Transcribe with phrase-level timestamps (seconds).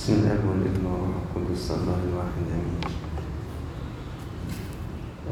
[0.00, 2.80] بسم الله والابن والروح القدس الله الواحد آمين.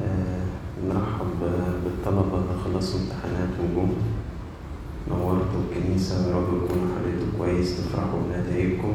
[0.02, 0.44] آه،
[0.88, 1.40] نرحب
[1.84, 3.90] بالطلبة اللي خلصوا امتحانات وجم.
[5.10, 8.94] نورتوا الكنيسة يا رب يكون حالتكم كويس تفرحوا بنتائجكم.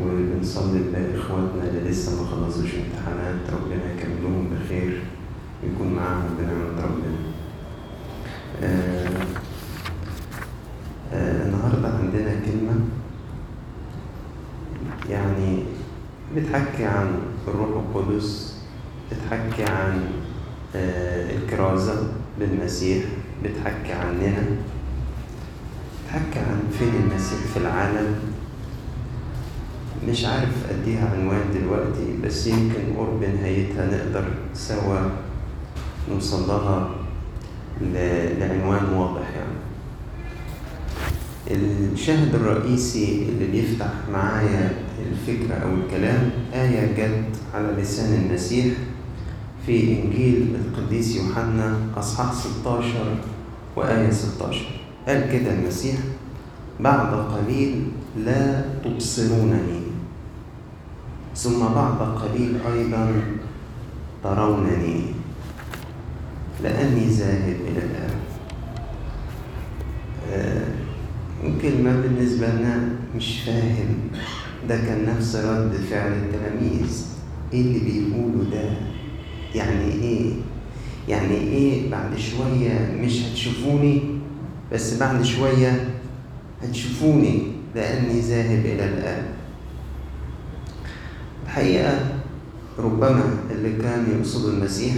[0.00, 3.40] وبنصلي لإخواتنا اللي لسه ما خلصوش امتحانات.
[3.52, 5.02] ربنا يكملهم بخير
[5.62, 7.18] ويكون معاهم بنعمة ربنا.
[8.62, 9.26] آه،
[11.46, 12.74] النهاردة عندنا كلمة
[15.10, 15.62] يعني
[16.36, 17.18] بتحكي عن
[17.48, 18.56] الروح القدس
[19.12, 20.00] بتحكي عن
[20.76, 23.04] آه، الكرازة بالمسيح
[23.44, 24.42] بتحكي عننا
[26.06, 28.14] بتحكي عن فين المسيح في العالم.
[30.08, 35.00] مش عارف أديها عنوان دلوقتي بس يمكن قرب نهايتها نقدر سوا
[36.10, 36.90] نوصل لها
[37.80, 39.58] ل- لعنوان واضح يعني.
[41.92, 44.72] الشاهد الرئيسي اللي بيفتح معايا
[45.12, 48.74] الفكرة أو الكلام آية جت على لسان المسيح
[49.66, 52.84] في إنجيل القديس يوحنا أصحاح 16
[53.76, 54.66] وآية 16
[55.08, 55.96] قال كده المسيح
[56.80, 57.84] بعد قليل
[58.24, 59.80] لا تبصرونني.
[61.36, 63.12] ثم بعد قليل أيضا
[64.24, 65.00] ترونني
[66.62, 68.10] لأني ذاهب إلى الآب
[70.32, 70.68] آه،
[71.62, 73.94] كلمة بالنسبة لنا مش فاهم
[74.68, 77.06] ده كان نفس رد فعل التلاميذ.
[77.52, 78.70] إيه اللي بيقولوا ده؟
[79.54, 80.32] يعني إيه؟
[81.08, 84.00] يعني إيه بعد شوية مش هتشوفوني؟
[84.72, 85.88] بس بعد شوية
[86.62, 87.42] هتشوفوني
[87.74, 89.24] لأني ذاهب إلى الآب
[91.44, 91.98] الحقيقة
[92.78, 94.94] ربما اللي كان يقصد المسيح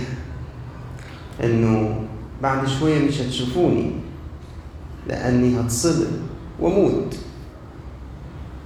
[1.45, 2.05] إنه
[2.43, 3.91] بعد شوية مش هتشوفوني
[5.09, 6.21] لأني هتصلب
[6.61, 7.17] وأموت.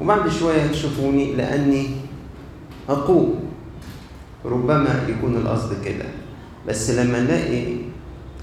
[0.00, 1.86] وبعد شوية هتشوفوني لأني
[2.88, 3.34] هقوم
[4.44, 6.04] ربما يكون القصد كده.
[6.68, 7.64] بس لما نلاقي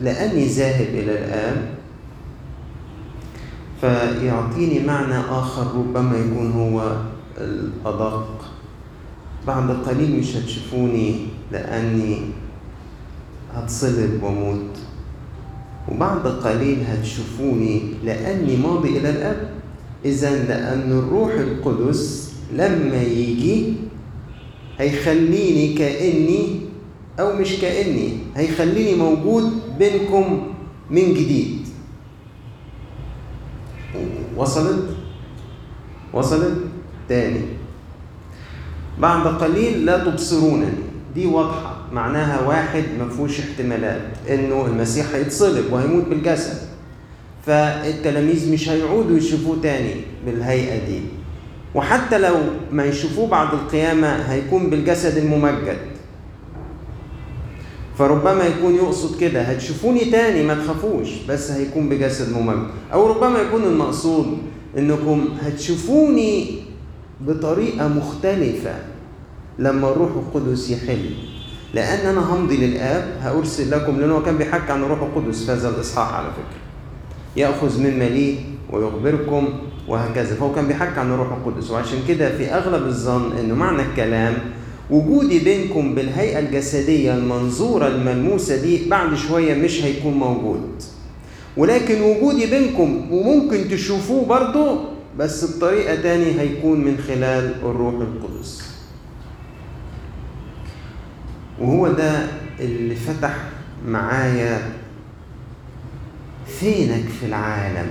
[0.01, 1.69] لأني ذاهب إلى الآب
[3.81, 6.97] فيعطيني معنى آخر ربما يكون هو
[7.37, 8.45] الأدق.
[9.47, 11.15] بعد قليل مش هتشوفوني
[11.51, 12.21] لأني
[13.55, 14.77] هتصلب وأموت.
[15.91, 19.50] وبعد قليل هتشوفوني لأني ماضي إلى الأب
[20.05, 23.73] إذا لأن الروح القدس لما يجي
[24.79, 26.59] هيخليني كأني
[27.19, 30.47] أو مش كأني هيخليني موجود بينكم
[30.89, 31.59] من جديد
[34.37, 34.85] وصلت؟
[36.13, 36.57] وصلت؟
[37.09, 37.41] تاني
[38.99, 40.71] بعد قليل لا تبصرونني
[41.15, 46.70] دي واضحة معناها واحد ما فيهوش احتمالات إنه المسيح هيتصلب وهيموت بالجسد
[47.45, 49.93] فالتلاميذ مش هيعودوا يشوفوه تاني
[50.25, 50.99] بالهيئة دي.
[51.75, 52.35] وحتى لو
[52.71, 55.77] ما يشوفوه بعد القيامة هيكون بالجسد الممجد.
[57.97, 62.67] فربما يكون يقصد كده هتشوفوني تاني ما تخافوش بس هيكون بجسد ممجد.
[62.93, 64.37] أو ربما يكون المقصود
[64.77, 66.59] إنكم هتشوفوني
[67.21, 68.75] بطريقة مختلفة
[69.59, 71.09] لما الروح القدس يحل.
[71.73, 75.69] لأن أنا همضي للآب هأرسل لكم لأنه هو كان بيحكي عن الروح القدس في هذا
[75.69, 76.70] الإصحاح على فكرة.
[77.35, 78.35] يأخذ مما ليه
[78.71, 79.49] ويخبركم
[79.87, 80.35] وهكذا.
[80.35, 84.33] فهو كان بيحكي عن الروح القدس وعشان كده في أغلب الظن إنه معنى الكلام
[84.89, 90.69] وجودي بينكم بالهيئة الجسدية المنظورة الملموسة دي بعد شوية مش هيكون موجود.
[91.57, 94.79] ولكن وجودي بينكم وممكن تشوفوه برضه
[95.17, 98.71] بس بطريقة تاني هيكون من خلال الروح القدس.
[101.61, 102.25] وهو ده
[102.59, 103.35] اللي فتح
[103.87, 104.61] معايا
[106.59, 107.89] فينك في العالم؟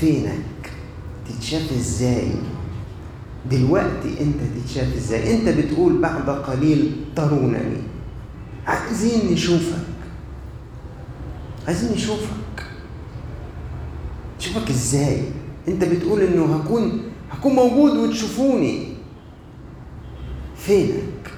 [0.00, 0.72] فينك؟
[1.28, 2.32] تتشاف إزاي؟
[3.50, 7.82] دلوقتي أنت تتشاف إزاي؟ أنت بتقول بعد قليل ترونني.
[8.66, 9.84] عايزين نشوفك.
[11.66, 12.64] عايزين نشوفك.
[14.38, 15.22] نشوفك إزاي؟
[15.68, 18.88] أنت بتقول إنه هكون هكون موجود وتشوفوني.
[20.56, 21.30] فينك؟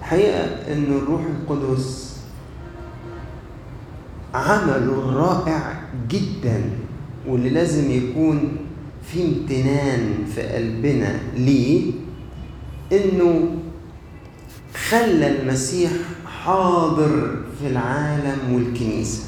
[0.00, 2.13] الحقيقة إن الروح القدس
[4.34, 6.62] عمله رائع جدا
[7.28, 8.56] واللي لازم يكون
[9.02, 11.92] في امتنان في قلبنا ليه؟
[12.92, 13.48] إنه
[14.88, 15.90] خلى المسيح
[16.44, 19.22] حاضر في العالم والكنيسة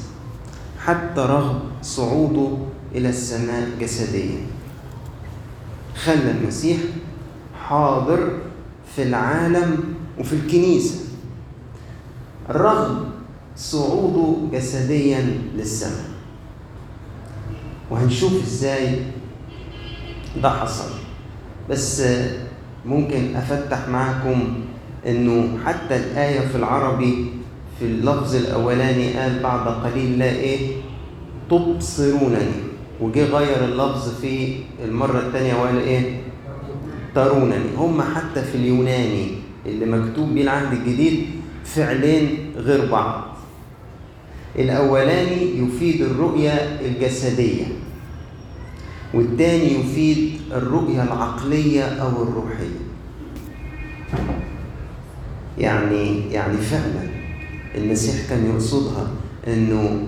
[0.85, 2.57] حتى رغم صعوده
[2.95, 4.39] إلى السماء جسديا.
[5.95, 6.77] خلى المسيح
[7.67, 8.39] حاضر
[8.95, 9.77] في العالم
[10.19, 10.95] وفي الكنيسة.
[12.49, 13.06] رغم
[13.57, 16.05] صعوده جسديا للسماء.
[17.91, 18.99] وهنشوف إزاي
[20.43, 20.89] ده حصل.
[21.69, 22.03] بس
[22.85, 24.53] ممكن أفتح معكم
[25.07, 27.25] إنه حتى الآية في العربي
[27.79, 30.59] في اللفظ الأولاني قال بعد قليل لا إيه؟
[31.49, 32.67] تبصرونني.
[33.01, 34.55] وجه غير اللفظ في
[34.85, 36.21] المرة الثانية وقال إيه؟
[37.15, 37.75] ترونني.
[37.77, 39.27] هم حتى في اليوناني
[39.65, 41.25] اللي مكتوب بيه العهد الجديد
[41.65, 43.26] فعلين غير بعض.
[44.59, 46.51] الأولاني يفيد الرؤية
[46.85, 47.65] الجسدية
[49.13, 52.79] والتاني يفيد الرؤية العقلية أو الروحية
[55.57, 57.09] يعني يعني فعلا
[57.75, 59.07] المسيح كان يقصدها
[59.47, 60.07] إنه.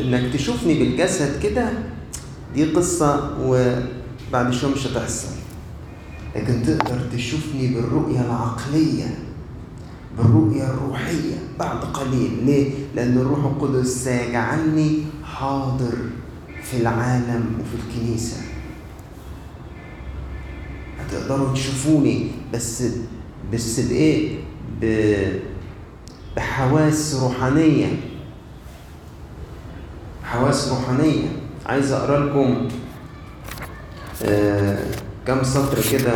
[0.00, 1.68] إنك تشوفني بالجسد كده
[2.54, 5.28] دي قصة وبعد شوية مش هتحصل
[6.36, 9.18] لكن تقدر تشوفني بالرؤية العقلية
[10.18, 11.36] بالرؤية الروحية.
[11.58, 12.30] بعد قليل.
[12.46, 15.94] ليه؟ لأن الروح القدس سيجعلني حاضر
[16.62, 18.36] في العالم وفي الكنيسة.
[21.00, 22.84] هتقدروا تشوفوني بس
[23.52, 24.38] بس بإيه؟
[26.36, 27.86] بحواس روحانية.
[30.24, 31.28] حواس روحانية.
[31.66, 32.68] عايز أقرأ لكم
[34.22, 34.78] آه
[35.26, 36.14] كم سطر كده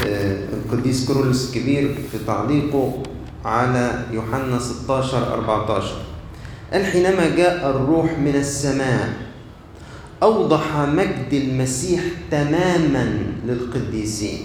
[0.00, 3.02] للقديس كرولوس الكبير في تعليقه
[3.44, 5.94] على يوحنا 16 14
[6.72, 9.08] قال حينما جاء الروح من السماء
[10.22, 12.00] أوضح مجد المسيح
[12.30, 14.38] تماما للقديسين.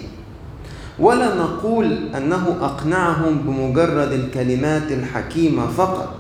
[1.00, 6.16] ولا نقول أنه أقنعهم بمجرد الكلمات الحكيمة فقط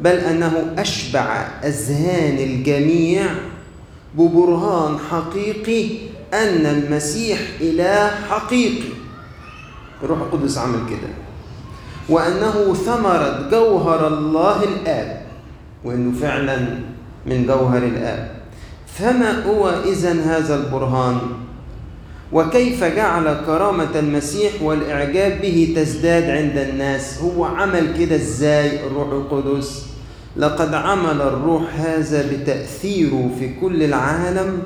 [0.00, 3.26] بل أنه أشبع أذهان الجميع
[4.18, 5.88] ببرهان حقيقي
[6.42, 8.88] أن المسيح إله حقيقي.
[10.02, 11.08] الروح القدس عمل كده.
[12.08, 15.26] وأنه ثمرة جوهر الله الآب.
[15.84, 16.58] وأنه فعلا
[17.26, 18.30] من جوهر الآب.
[18.86, 21.18] فما هو إذا هذا البرهان؟
[22.32, 29.86] وكيف جعل كرامة المسيح والإعجاب به تزداد عند الناس؟ هو عمل كده إزاي؟ الروح القدس.
[30.36, 34.62] لقد عمل الروح هذا بتأثيره في كل العالم.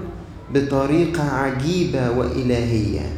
[0.54, 3.12] بطريقة عجيبة وإلهية.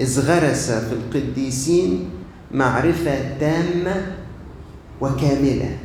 [0.00, 2.10] إذ غرس في القديسين
[2.54, 4.06] معرفة تامة
[5.00, 5.76] وكاملة.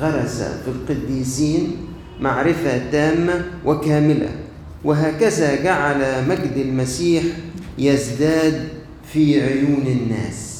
[0.00, 1.76] غرس في القديسين
[2.20, 4.30] معرفة تامة وكاملة.
[4.84, 7.22] وهكذا جعل مجد المسيح
[7.78, 8.68] يزداد
[9.12, 10.58] في عيون الناس.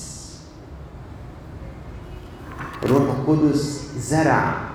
[2.84, 4.69] الروح القدس زرع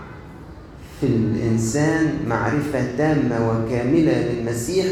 [1.04, 4.86] في الإنسان معرفة تامة وكاملة للمسيح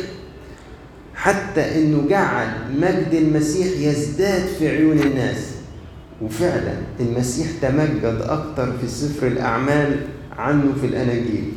[1.15, 2.47] حتى إنه جعل
[2.77, 5.37] مجد المسيح يزداد في عيون الناس.
[6.21, 9.99] وفعلا المسيح تمجد أكتر في سفر الأعمال
[10.37, 11.51] عنه في الأناجيل.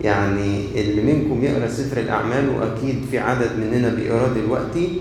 [0.00, 5.00] يعني اللي منكم يقرأ سفر الأعمال وأكيد في عدد مننا بيقراه دلوقتي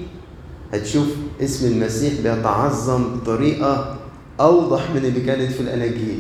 [0.74, 1.08] هتشوف
[1.42, 3.98] اسم المسيح بيتعظم بطريقة
[4.40, 6.20] أوضح من اللي كانت في الأناجيل.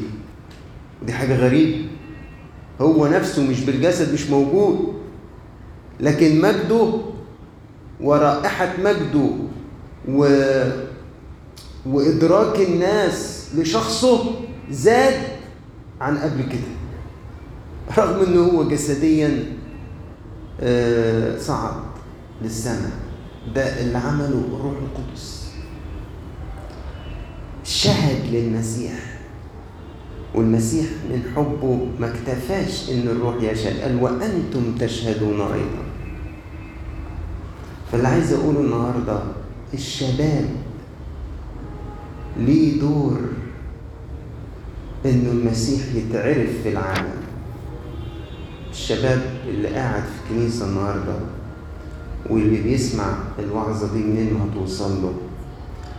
[1.05, 1.85] دي حاجة غريبة.
[2.81, 4.93] هو نفسه مش بالجسد مش موجود.
[5.99, 6.93] لكن مجده
[8.01, 9.29] ورائحة مجده
[10.09, 10.27] و...
[11.85, 14.19] وإدراك الناس لشخصه
[14.71, 15.21] زاد
[16.01, 16.73] عن قبل كده.
[17.97, 19.45] رغم إنه هو جسديا
[21.39, 21.73] صعد
[22.41, 22.91] للسماء
[23.55, 25.43] ده اللي عمله الروح القدس.
[27.63, 29.12] شهد للمسيح.
[30.35, 35.83] والمسيح من حبه ما اكتفاش إن الروح يشهد قال وأنتم تشهدون أيضا.
[37.91, 39.19] فاللي عايز أقوله النهارده
[39.73, 40.49] الشباب
[42.37, 43.19] ليه دور
[45.05, 47.13] إنه المسيح يتعرف في العالم؟
[48.71, 51.15] الشباب اللي قاعد في الكنيسة النهاردة
[52.29, 55.13] واللي بيسمع الوعظة دي منين ما هتوصل له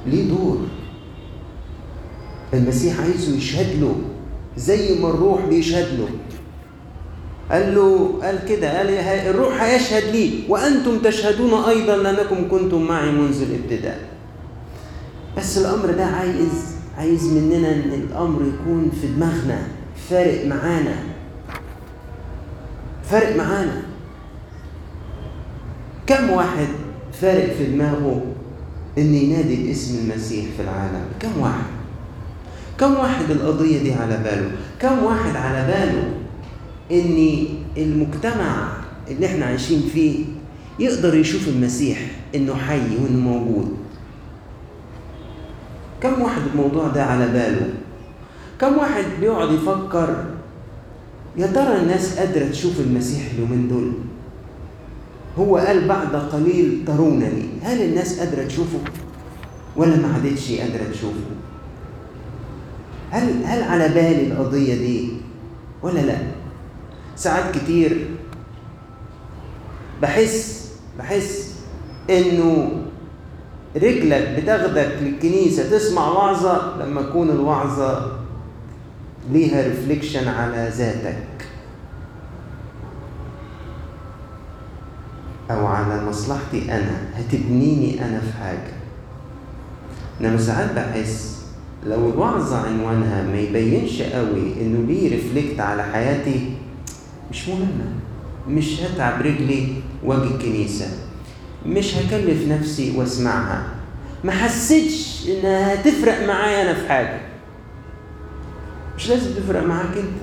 [0.06, 0.58] ليه دور؟
[2.54, 3.94] المسيح عايزه يشهد له.
[4.56, 6.08] زي ما الروح بيشهد له.
[7.50, 8.88] قال له قال كده قال
[9.28, 14.00] الروح هيشهد لي وأنتم تشهدون أيضا لأنكم كنتم معي منذ الابتداء.
[15.36, 19.58] بس الأمر ده عايز عايز مننا إن الأمر يكون في دماغنا
[20.10, 20.96] فارق معانا.
[23.10, 23.82] فارق معانا.
[26.06, 26.68] كم واحد
[27.20, 28.22] فارق في دماغه
[28.98, 31.73] ان ينادي باسم المسيح في العالم؟ كم واحد؟
[32.80, 34.50] كم واحد القضية دي على باله؟
[34.80, 36.10] كم واحد على باله
[36.92, 37.44] إن
[37.76, 38.72] المجتمع
[39.08, 40.24] اللي إحنا عايشين فيه
[40.78, 41.98] يقدر يشوف المسيح
[42.34, 43.76] إنه حي وإنه موجود؟
[46.00, 47.68] كم واحد الموضوع ده على باله؟
[48.60, 50.24] كم واحد بيقعد يفكر
[51.36, 53.92] يا ترى الناس قادرة تشوف المسيح اليومين دول؟
[55.38, 58.78] هو قال بعد قليل ترونني هل الناس قادرة تشوفه؟
[59.76, 61.20] ولا ما عادتش قادرة تشوفه؟
[63.14, 65.08] هل هل على بالي القضية دي
[65.82, 66.16] ولا لا؟
[67.16, 68.06] ساعات كتير
[70.02, 71.54] بحس بحس
[72.10, 72.70] إنه
[73.76, 78.12] رجلك بتاخدك للكنيسة تسمع وعظة لما تكون الوعظة
[79.30, 81.26] ليها reflection على ذاتك.
[85.50, 88.74] أو على مصلحتي أنا هتبنيني أنا في حاجة.
[90.20, 91.33] إنما ساعات بحس
[91.86, 96.56] لو الوعظة عنوانها ما يبينش قوي إنه ليه reflect على حياتي
[97.30, 97.92] مش مهمة
[98.48, 99.68] مش هتعب رجلي
[100.04, 100.86] واجي الكنيسة.
[101.66, 103.66] مش هكلف نفسي واسمعها.
[104.24, 107.20] ما حسيتش إنها هتفرق معايا أنا في حاجة.
[108.96, 110.20] مش لازم تفرق معاك أنت.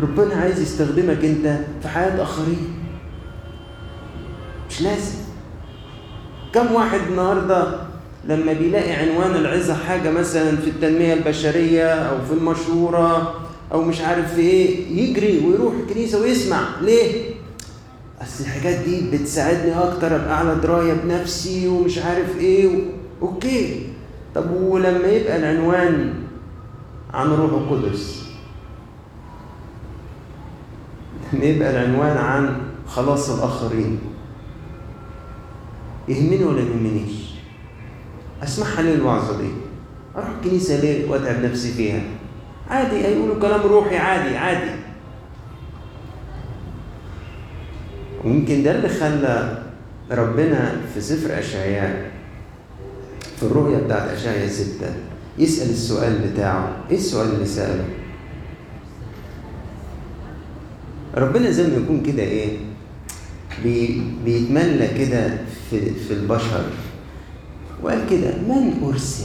[0.00, 2.74] ربنا عايز يستخدمك أنت في حياة آخرين.
[4.70, 5.18] مش لازم.
[6.54, 7.80] كم واحد النهارده
[8.28, 13.34] لما بيلاقي عنوان العظة حاجة مثلا في التنمية البشرية أو في المشورة
[13.72, 16.60] أو مش عارف في إيه يجري ويروح الكنيسة ويسمع.
[16.82, 17.30] ليه؟
[18.22, 22.66] أصل الحاجات دي بتساعدني أكتر أبقى على دراية بنفسي ومش عارف إيه.
[22.66, 22.70] و...
[23.22, 23.86] أوكي.
[24.34, 26.14] طب ولما يبقى العنوان
[27.14, 28.22] عن الروح القدس؟
[31.32, 33.98] لما يبقى العنوان عن خلاص الآخرين.
[36.08, 37.21] يهمني ولا يهمنيش؟
[38.42, 39.48] اسمعها ليه الوعظه دي
[40.16, 42.00] أروح الكنيسة ليه وأتعب نفسي فيها؟
[42.70, 44.70] عادي هيقولوا كلام روحي عادي عادي.
[48.24, 49.62] ويمكن ده اللي خلى
[50.10, 52.10] ربنا في سفر أشعياء
[53.36, 54.94] في الرؤية بتاعت أشعياء ستة
[55.38, 56.76] يسأل السؤال بتاعه.
[56.90, 57.84] إيه السؤال اللي سأله؟
[61.16, 62.24] ربنا زي ما يكون كده
[63.62, 65.30] بي بيتملى كده
[65.70, 66.64] في, في البشر.
[67.82, 69.24] وقال كده من أرسل؟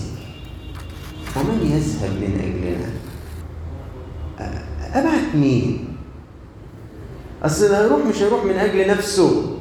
[1.36, 2.90] ومن يذهب من أجلنا؟
[4.94, 5.88] أبعت مين؟
[7.44, 9.58] أصل اللي هيروح مش هيروح من أجل نفسه.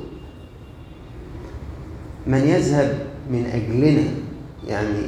[2.27, 2.99] من يذهب
[3.31, 4.05] من أجلنا؟
[4.69, 5.03] يعني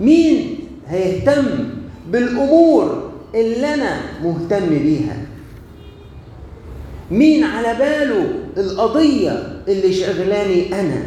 [0.00, 1.44] مين هيهتم
[2.10, 5.16] بالأمور اللي أنا مهتم بيها؟
[7.10, 11.02] مين على باله القضية اللي شغلاني أنا؟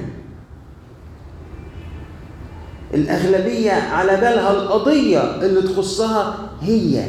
[2.93, 7.05] الأغلبية على بالها القضية اللي تخصها هي.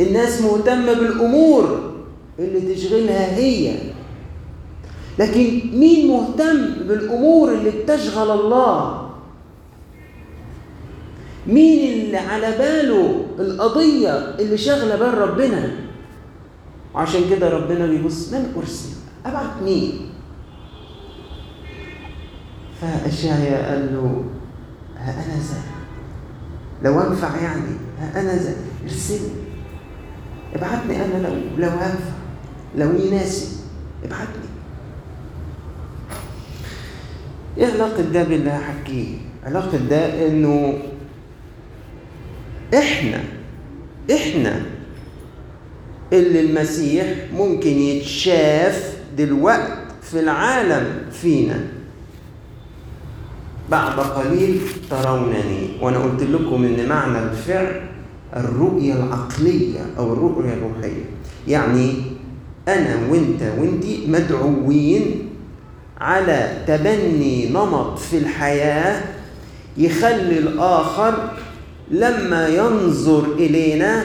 [0.00, 1.92] الناس مهتمة بالأمور
[2.38, 3.74] اللي تشغلها هي.
[5.18, 9.08] لكن مين مهتم بالأمور اللي بتشغل الله؟
[11.46, 15.70] مين اللي على باله القضية اللي شغلة بال ربنا؟
[16.94, 18.88] وعشان كده ربنا بيبص من أرسل
[19.26, 20.07] أبعت مين؟
[22.80, 24.24] فأشعيا قال له
[24.98, 25.60] ها أنا ذا
[26.82, 27.70] لو أنفع يعني
[28.00, 28.54] ها أنا ذا
[28.84, 29.30] ارسلني.
[30.54, 32.14] ابعتني أنا لو لو هنفع
[32.76, 33.48] لو يناسب.
[34.04, 34.48] ابعتني.
[37.58, 40.78] إيه علاقة ده باللي هحكيه؟ علاقة ده إنه
[42.74, 43.20] إحنا
[44.12, 44.62] إحنا
[46.12, 51.60] اللي المسيح ممكن يتشاف دلوقت في العالم فينا.
[53.70, 54.60] بعد قليل
[54.90, 55.68] ترونني.
[55.82, 57.80] وأنا قلت لكم إن معنى الفعل
[58.36, 61.04] الرؤية العقلية أو الرؤية الروحية.
[61.48, 61.94] يعني
[62.68, 65.28] أنا وأنت وأنتي مدعوين
[66.00, 69.02] على تبني نمط في الحياة
[69.76, 71.30] يخلي الآخر
[71.90, 74.04] لما ينظر إلينا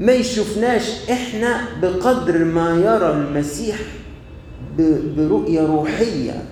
[0.00, 3.76] ما يشوفناش إحنا بقدر ما يرى المسيح
[5.16, 6.42] برؤية روحية.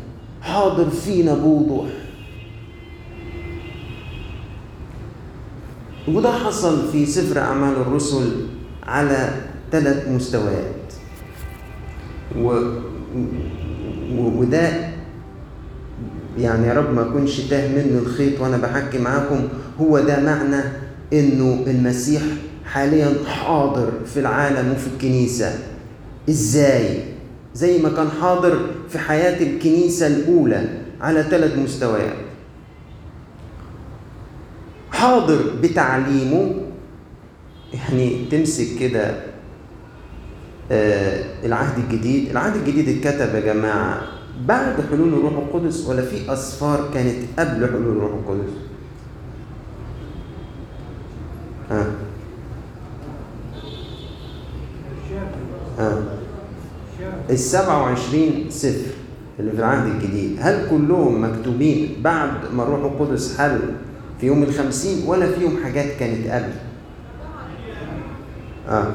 [0.43, 1.89] حاضر فينا بوضوح.
[6.09, 8.47] وده حصل في سفر أعمال الرسل
[8.83, 9.31] على
[9.73, 10.93] ثلاث مستويات.
[12.39, 12.49] و...
[14.17, 14.41] و...
[14.41, 14.71] وده
[16.39, 19.49] يعني يا رب ما أكونش تاه منه الخيط وأنا بحكي معاكم.
[19.81, 20.63] هو ده معنى
[21.13, 22.23] إنه المسيح
[22.65, 25.59] حاليا حاضر في العالم وفي الكنيسة.
[26.29, 27.05] إزاي؟
[27.59, 30.69] زي ما كان حاضر في حياة الكنيسة الأولى
[31.01, 32.17] على ثلاث مستويات.
[34.93, 36.55] حاضر بتعليمه
[37.75, 39.15] يعني تمسك كده
[40.73, 42.31] آه العهد الجديد.
[42.31, 44.03] العهد الجديد اتكتب يا جماعة
[44.47, 48.53] بعد حلول الروح القدس ولا في أسفار كانت قبل حلول الروح القدس؟
[51.71, 51.87] ها
[55.79, 56.18] ها
[57.31, 58.91] ال 27 سفر
[59.41, 60.37] اللي في العهد الجديد.
[60.41, 63.59] هل كلهم مكتوبين بعد ما الروح القدس حل
[64.21, 66.53] في يوم الخمسين ولا فيهم حاجات كانت قبل؟
[68.69, 68.93] آه.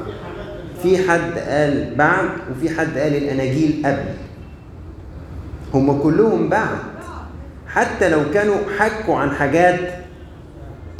[0.82, 4.04] في حد قال بعد وفي حد قال الأناجيل قبل.
[5.74, 6.78] هم كلهم بعد.
[7.68, 9.80] حتى لو كانوا حكوا عن حاجات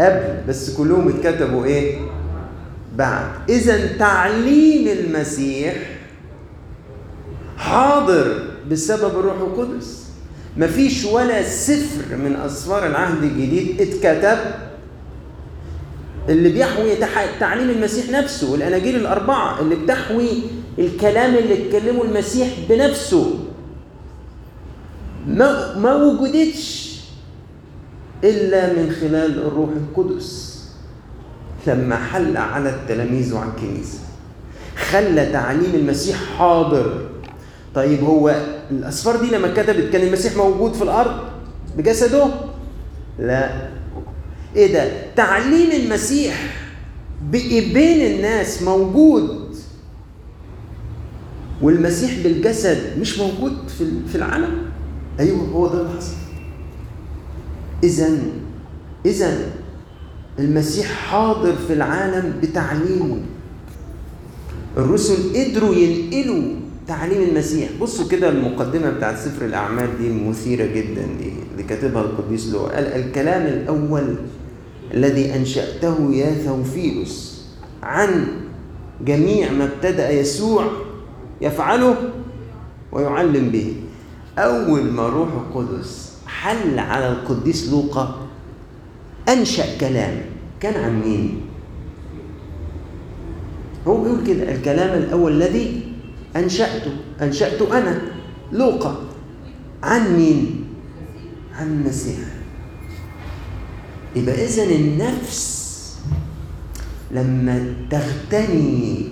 [0.00, 1.96] قبل بس كلهم اتكتبوا إيه؟
[2.96, 3.26] بعد.
[3.49, 5.75] اذا تعليم المسيح
[7.64, 10.04] حاضر بسبب الروح القدس.
[10.56, 14.38] مفيش ولا سفر من أسفار العهد الجديد اتكتب.
[16.28, 16.97] اللي بيحوي
[17.40, 20.28] تعليم المسيح نفسه الاناجيل الأربعة اللي بتحوي
[20.78, 23.35] الكلام اللي اتكلمه المسيح بنفسه.
[25.26, 26.94] ما ما وجدتش
[28.25, 30.54] إلا من خلال الروح القدس.
[31.66, 33.99] لما حل على التلاميذ وعلى الكنيسة
[34.76, 37.13] خلى تعليم المسيح حاضر.
[37.74, 41.16] طيب هو الأسفار دي لما اتكتبت كان المسيح موجود في الأرض
[41.78, 42.26] بجسده؟
[43.18, 43.68] لا.
[44.56, 46.56] إيه ده؟ تعليم المسيح
[47.30, 49.54] بين الناس موجود.
[51.62, 53.52] والمسيح بالجسد مش موجود
[54.12, 54.62] في العالم؟
[55.20, 56.14] أيوه هو ده اللي حصل.
[57.84, 58.18] اذا
[59.06, 59.38] اذا
[60.38, 63.20] المسيح حاضر في العالم بتعليمه.
[64.76, 66.42] الرسل قدروا ينقلوا
[66.86, 67.68] تعليم المسيح.
[67.80, 72.84] بصوا كده المقدمة بتاعت سفر الأعمال دي مثيرة جدا دي اللي كاتبها القديس لو قال
[72.86, 74.14] الكلام الأول
[74.94, 77.44] الذي أنشأته يا ثوفيلوس
[77.82, 78.26] عن
[79.04, 80.64] جميع ما ابتدأ يسوع
[81.40, 81.96] يفعله
[82.92, 83.74] ويعلم به.
[84.38, 88.26] أول ما روح القدس حل على القديس لوقا
[89.28, 90.20] أنشأ كلام.
[90.60, 91.40] كان عن مين؟
[93.86, 95.83] هو بيقول كده الكلام الأول الذي
[96.36, 96.90] انشاته
[97.22, 98.00] انشاته أنا
[98.52, 98.96] لوقا.
[99.82, 100.64] عن مين؟
[101.54, 102.18] عن المسيح.
[104.16, 105.64] يبقى اذا النفس
[107.11, 109.09] لما تغتني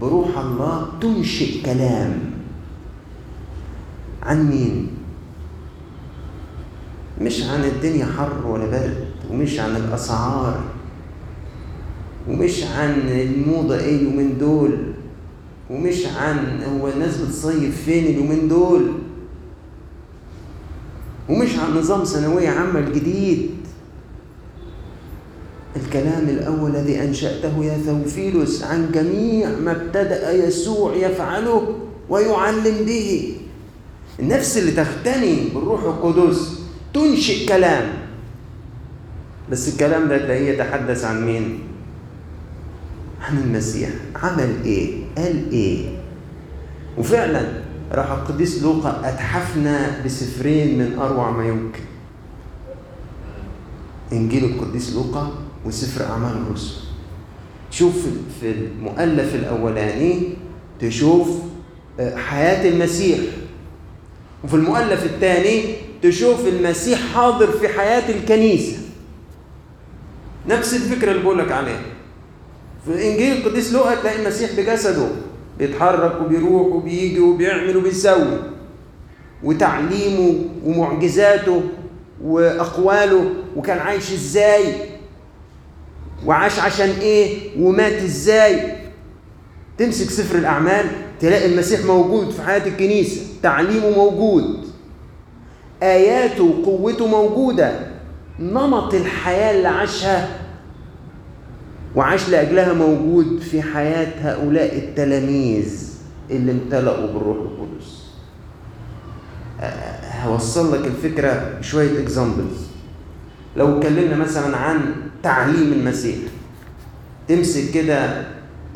[0.00, 2.18] بروح الله تنشئ كلام.
[4.22, 4.88] عن مين؟
[7.20, 10.60] مش عن الدنيا حر ولا برد ومش عن الأسعار
[12.28, 14.89] ومش عن الموضة إيه اليومين دول.
[15.70, 18.92] ومش عن هو الناس بتصيف فين اليومين دول.
[21.28, 23.50] ومش عن نظام ثانوية عامة الجديد.
[25.76, 31.78] الكلام الأول الذي أنشأته يا ثوفيلوس عن جميع ما ابتدأ يسوع يفعله
[32.08, 33.36] ويعلم به.
[34.20, 36.60] النفس اللي تغتني بالروح القدس
[36.94, 37.92] تنشئ كلام.
[39.50, 41.58] بس الكلام ده تلاقيه يتحدث عن مين؟
[43.20, 43.90] عن المسيح.
[44.22, 45.88] عمل إيه؟ قال إيه؟
[46.98, 47.48] وفعلا
[47.92, 51.80] راح القديس لوقا أتحفنا بسفرين من أروع ما يمكن.
[54.12, 55.32] إنجيل القديس لوقا
[55.66, 56.74] وسفر أعمال الرسل.
[57.70, 58.06] تشوف
[58.40, 60.22] في المؤلف الأولاني
[60.80, 61.28] تشوف
[62.00, 63.18] حياة المسيح.
[64.44, 68.78] وفي المؤلف الثاني تشوف المسيح حاضر في حياة الكنيسة.
[70.48, 71.82] نفس الفكرة اللي بقول لك عليها.
[72.84, 75.06] في انجيل القديس لوقا تلاقي المسيح بجسده
[75.58, 78.38] بيتحرك وبيروح وبيجي وبيعمل وبيسوي.
[79.44, 81.62] وتعليمه ومعجزاته
[82.24, 84.74] وأقواله وكان عايش إزاي؟
[86.26, 88.76] وعاش عشان إيه؟ ومات إزاي؟
[89.78, 90.86] تمسك سفر الأعمال
[91.20, 94.66] تلاقي المسيح موجود في حياة الكنيسة تعليمه موجود.
[95.82, 97.72] آياته وقوته موجودة.
[98.40, 100.39] نمط الحياة اللي عاشها
[101.96, 105.90] وعاش لأجلها موجود في حياة هؤلاء التلاميذ
[106.30, 108.00] اللي امتلأوا بالروح القدس.
[110.22, 112.66] هوصل لك الفكرة بشوية اكزامبلز
[113.56, 116.18] لو اتكلمنا مثلا عن تعليم المسيح
[117.28, 118.24] تمسك كده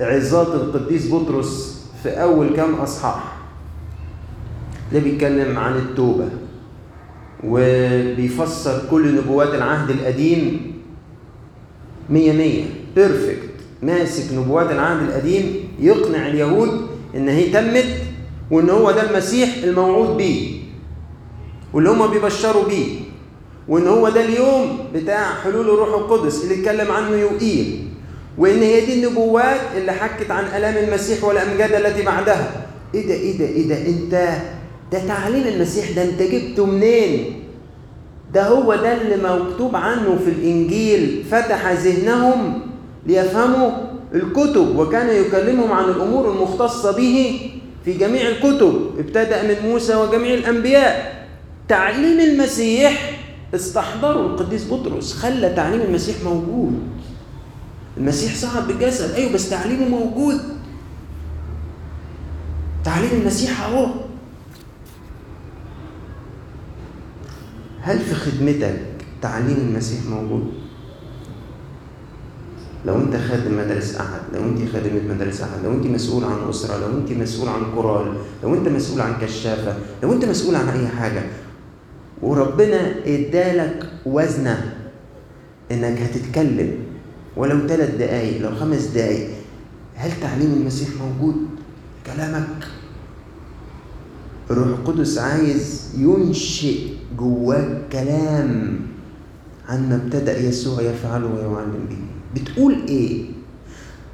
[0.00, 3.36] عظات القديس بطرس في أول كام أصحاح.
[4.92, 6.28] ده بيتكلم عن التوبة
[7.44, 10.72] وبيفسر كل نبوات العهد القديم
[12.10, 12.64] مية مية.
[12.96, 13.48] بيرفكت
[13.82, 17.86] ماسك نبوات العهد القديم يقنع اليهود إن هي تمت
[18.50, 20.60] وإن هو ده المسيح الموعود بيه
[21.72, 22.86] واللي هم بيبشروا بيه
[23.68, 27.88] وإن هو ده اليوم بتاع حلول الروح القدس اللي اتكلم عنه يوئيل
[28.38, 32.66] وإن هي دي النبوات اللي حكت عن ألام المسيح والأمجاد التي بعدها.
[32.94, 34.38] إيه ده إيه ده إيه ده أنت
[34.92, 37.42] ده تعليم المسيح ده أنت جبته منين؟
[38.34, 42.60] ده هو ده اللي مكتوب عنه في الإنجيل فتح ذهنهم
[43.06, 43.70] ليفهموا
[44.14, 47.50] الكتب وكان يكلمهم عن الأمور المختصة به
[47.84, 51.24] في جميع الكتب ابتدأ من موسى وجميع الأنبياء.
[51.68, 53.20] تعليم المسيح
[53.54, 56.80] استحضره القديس بطرس خلى تعليم المسيح موجود.
[57.96, 60.40] المسيح صعد بالجسد أيوه بس تعليمه موجود.
[62.84, 63.86] تعليم المسيح أهو.
[67.80, 68.80] هل في خدمتك
[69.22, 70.52] تعليم المسيح موجود؟
[72.86, 76.78] لو انت خادم مدارس أحد لو انت خادمة مدارس أحد لو انت مسؤول عن أسرة
[76.78, 80.88] لو انت مسؤول عن كورال لو انت مسؤول عن كشافة لو انت مسؤول عن أي
[80.88, 81.22] حاجة
[82.22, 84.74] وربنا ادالك وزنة
[85.72, 86.70] إنك هتتكلم.
[87.36, 89.30] ولو ثلاث دقايق لو خمس دقايق
[89.94, 91.36] هل تعليم المسيح موجود؟
[92.06, 92.64] كلامك.
[94.50, 96.78] الروح القدس عايز ينشئ
[97.18, 98.80] جواك كلام
[99.68, 102.13] عن ما ابتدأ يسوع يفعله ويعلم به.
[102.34, 103.24] بتقول إيه؟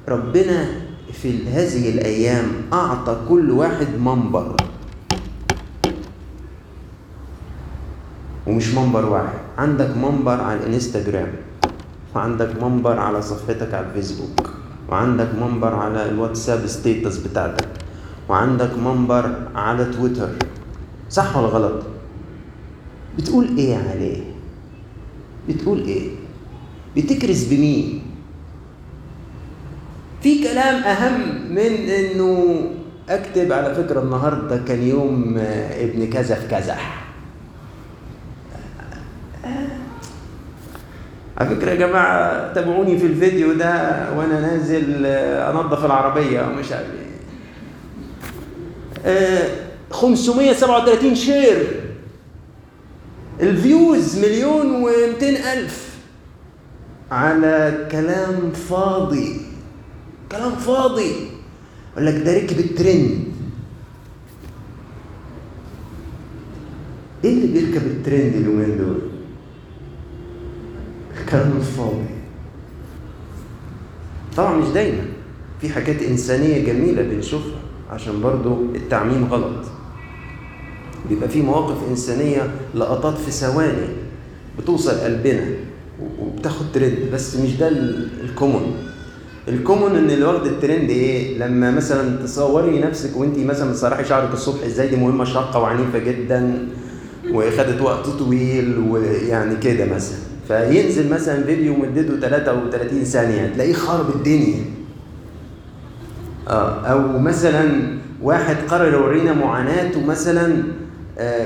[0.09, 0.67] ربنا
[1.13, 4.57] في هذه الأيام أعطى كل واحد منبر.
[8.47, 9.39] ومش منبر واحد.
[9.59, 11.33] عندك منبر على الإنستجرام
[12.15, 14.51] وعندك منبر على صفحتك على الفيسبوك
[14.89, 17.69] وعندك منبر على الواتساب ستيتس بتاعتك
[18.29, 20.29] وعندك منبر على تويتر.
[21.11, 21.83] صح ولا غلط؟
[23.19, 24.23] بتقول إيه عليه؟
[25.49, 26.11] بتقول إيه؟
[26.97, 28.00] بتكرز بمين؟
[30.23, 32.61] في كلام أهم من إنه
[33.09, 35.39] أكتب على فكرة النهارده كان يوم
[35.73, 36.77] ابن كذا في كذا.
[41.39, 43.73] على فكرة يا جماعة تابعوني في الفيديو ده
[44.17, 46.89] وأنا نازل أنظف العربية ومش عارف
[49.07, 49.49] إيه.
[49.91, 51.67] 537 share.
[53.41, 55.91] ال views مليون و200 ألف
[57.11, 59.41] على كلام فاضي.
[60.33, 61.13] كلام فاضي.
[61.93, 63.25] يقول لك ده ركب الترند.
[67.25, 68.99] إيه اللي بيركب الترند اليومين دول؟
[71.21, 72.05] الكلام الفاضي.
[74.37, 75.03] طبعا مش دايما.
[75.61, 79.67] في حاجات إنسانية جميلة بنشوفها عشان برضو التعميم غلط.
[81.09, 83.89] بيبقى في مواقف إنسانية لقطات في ثواني
[84.59, 85.47] بتوصل قلبنا
[86.21, 87.11] وبتاخد ترند.
[87.13, 87.69] بس مش ده
[88.25, 88.90] ال common
[89.51, 94.33] ال common إن اللي واخد الترند إيه؟ لما مثلا تصوري نفسك وأنت مثلا بتسرحي شعرك
[94.33, 96.69] الصبح إزاي دي مهمة شاقة وعنيفة جدا
[97.33, 100.19] وخدت وقت طويل ويعني كده مثلا.
[100.49, 104.65] فينزل مثلا فيديو مدته 33 ثانية تلاقيه خرب الدنيا.
[106.49, 107.71] آه أو مثلا
[108.23, 110.63] واحد قرر يورينا معاناته مثلا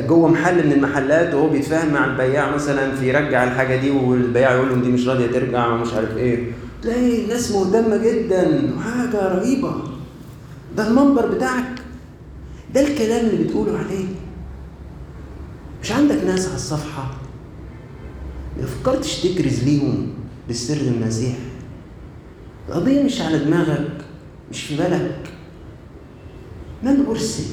[0.08, 4.68] جوه محل من المحلات وهو بيتفاهم مع البياع مثلا في يرجع الحاجة دي والبياع يقول
[4.68, 6.38] له دي مش راضية ترجع ومش عارف إيه.
[6.84, 8.72] تلاقي الناس مهتمة جدا.
[8.76, 9.74] وحاجه رهيبة.
[10.76, 11.82] ده المنبر بتاعك.
[12.74, 14.04] ده الكلام اللي بتقوله عليه.
[15.82, 17.10] مش عندك ناس على الصفحة.
[18.60, 20.08] ما فكرتش تكرز ليهم
[20.48, 21.36] بالسر المسيح.
[22.68, 24.04] القضية مش على دماغك
[24.50, 25.20] مش في بالك.
[26.82, 27.44] من ارسل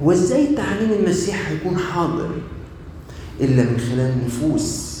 [0.00, 2.30] وازاي تعليم المسيح هيكون حاضر
[3.40, 4.96] إلا من خلال نفوس؟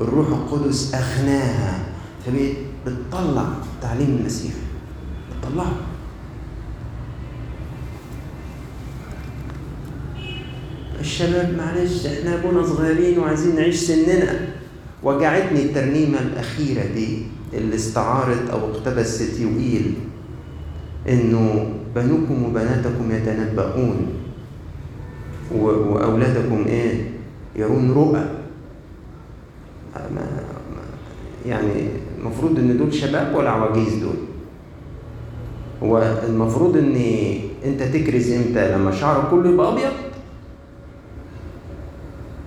[0.00, 1.86] الروح القدس اخناها
[2.26, 2.56] فبقت
[2.86, 3.48] بتطلع
[3.82, 4.52] تعليم المسيح
[5.30, 5.72] بتطلعه
[11.00, 14.48] الشباب معلش إحنا ابونا صغيرين وعايزين نعيش سننا
[15.02, 19.94] وجعتني الترنيمه الاخيره دي اللي استعارت أو اقتبست يوئيل.
[21.08, 24.06] إنه بنوكم وبناتكم يتنبؤون.
[25.54, 27.10] وأولادكم إيه؟
[27.56, 28.28] يرون رؤى.
[31.46, 31.88] يعني
[32.20, 34.16] المفروض إن دول شباب ولا عواجيز دول؟
[35.82, 36.96] هو المفروض إن
[37.64, 39.92] أنت تكرز إمتى؟ لما شعرك كله يبقى أبيض؟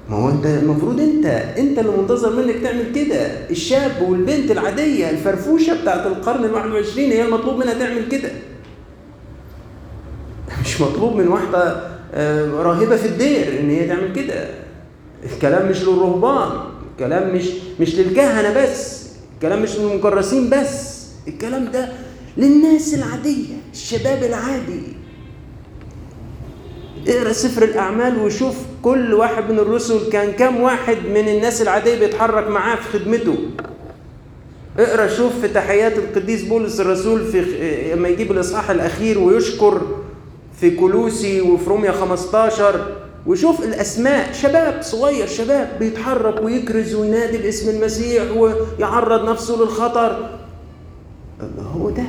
[0.10, 1.26] ما هو أنت المفروض أنت
[1.58, 3.50] أنت اللي منتظر منك تعمل كده.
[3.50, 8.30] الشاب والبنت العادية الفرفوشة بتاعت القرن ال 21 هي المطلوب منها تعمل كده.
[10.66, 11.94] مش مطلوب من واحدة
[12.64, 14.50] راهبة في الدير إن هي تعمل كده.
[15.34, 16.50] الكلام مش للرهبان
[16.92, 19.03] الكلام مش مش للكهنة بس.
[19.44, 21.90] الكلام مش للمكرسين بس الكلام ده
[22.38, 24.82] للناس العادية الشباب العادي.
[27.08, 32.48] اقرأ سفر الأعمال وشوف كل واحد من الرسل كان كم واحد من الناس العادية بيتحرك
[32.48, 33.36] معاه في خدمته.
[34.80, 37.42] اقرأ شوف في تحيات القديس بولس الرسول في
[37.96, 39.82] لما يجيب الإصحاح الأخير ويشكر
[40.60, 42.96] في كلوسي وفي روميا 15
[43.28, 50.40] وشوف الأسماء شباب صغير شباب بيتحرك ويكرز وينادي باسم المسيح ويعرض نفسه للخطر.
[51.60, 52.04] هو ده.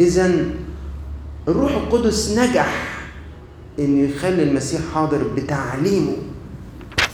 [0.00, 0.44] اذا
[1.48, 2.98] الروح القدس نجح
[3.78, 6.16] انه يخلي المسيح حاضر بتعليمه.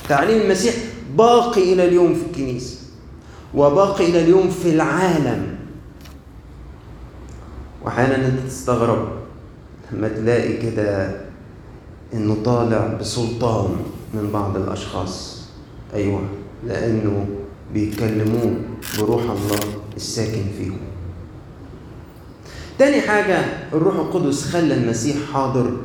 [0.09, 0.75] تعليم المسيح
[1.17, 2.77] باقي إلى اليوم في الكنيسة
[3.55, 5.57] وباقي إلى اليوم في العالم.
[7.85, 9.09] وأحيانا أنت تستغرب
[9.93, 11.24] لما تلاقي كده
[12.13, 13.71] إنه طالع بسلطان
[14.15, 15.45] من بعض الأشخاص.
[15.95, 16.21] أيوه
[16.67, 17.27] لأنه
[17.75, 18.57] بيكلموه
[18.99, 19.61] بروح الله
[19.97, 20.79] الساكن فيهم.
[22.79, 23.39] تاني حاجة
[23.73, 25.77] الروح القدس خلى المسيح حاضر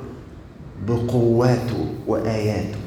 [0.88, 2.78] بقواته وآياته.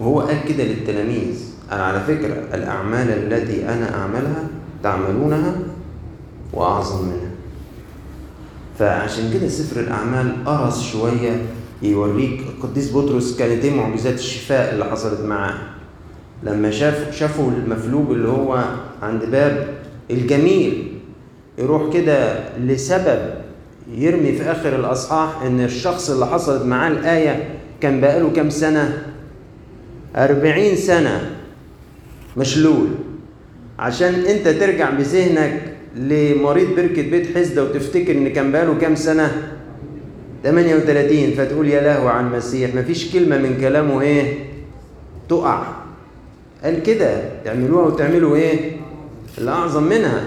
[0.00, 1.44] وهو قال كده للتلاميذ.
[1.72, 4.48] أنا على فكرة الأعمال التي أنا أعملها
[4.82, 5.54] تعملونها
[6.52, 7.25] وأعظم منها.
[8.78, 11.42] فعشان كده سفر الأعمال قرص شوية
[11.82, 15.54] يوريك القديس بطرس كانت إيه معجزات الشفاء اللي حصلت معاه.
[16.42, 18.64] لما شاف شافوا المفلوج اللي هو
[19.02, 19.68] عند باب
[20.10, 20.92] الجميل
[21.58, 23.34] يروح كده لسبب
[23.94, 27.48] يرمي في آخر الأصحاح إن الشخص اللي حصلت معاه الآية
[27.80, 29.02] كان بقاله كام سنة؟
[30.16, 31.30] أربعين سنة
[32.36, 32.86] مشلول.
[33.78, 39.52] عشان أنت ترجع بذهنك لمريض بركة بيت حزدة وتفتكر إن كان بقاله كام سنة؟
[40.44, 44.34] 38 فتقول يا لهو عن المسيح مفيش كلمة من كلامه إيه؟
[45.28, 45.66] تقع.
[46.64, 47.22] قال كده.
[47.44, 48.76] تعملوها وتعملوا إيه؟
[49.38, 50.24] الأعظم منها.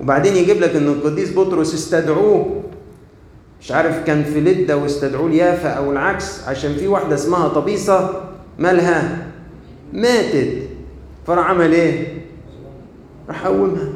[0.00, 2.62] وبعدين يجيب لك إن القديس بطرس استدعوه.
[3.60, 8.22] مش عارف كان في لدة واستدعوه ليافا أو العكس عشان في واحدة اسمها طبيصة
[8.58, 9.26] مالها؟
[9.92, 10.52] ماتت.
[11.26, 12.06] فراح عمل إيه؟
[13.28, 13.88] راح قومها.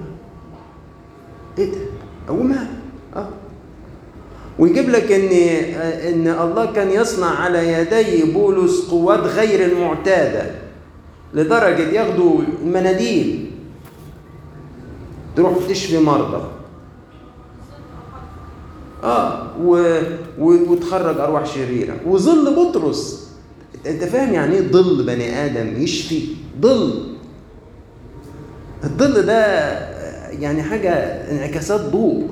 [1.61, 1.79] إيه ده؟
[2.29, 2.69] قومها
[3.17, 3.29] آه.
[4.59, 5.29] ويجيب لك إن
[6.13, 10.51] إن الله كان يصنع على يدي بولس قوات غير المعتادة
[11.35, 13.51] لدرجة ياخدوا المناديل
[15.37, 16.49] تروح تشفي مرضى.
[19.05, 20.01] آه و...
[20.39, 20.73] و...
[20.73, 21.97] وتخرج أرواح شريرة.
[22.07, 23.31] وظل بطرس.
[23.87, 26.23] أنت فاهم يعني إيه ظل بني آدم يشفي؟
[26.61, 27.15] ظل.
[28.85, 29.90] الظل ده
[30.31, 30.91] يعني حاجة
[31.31, 32.29] انعكاسات ضوء.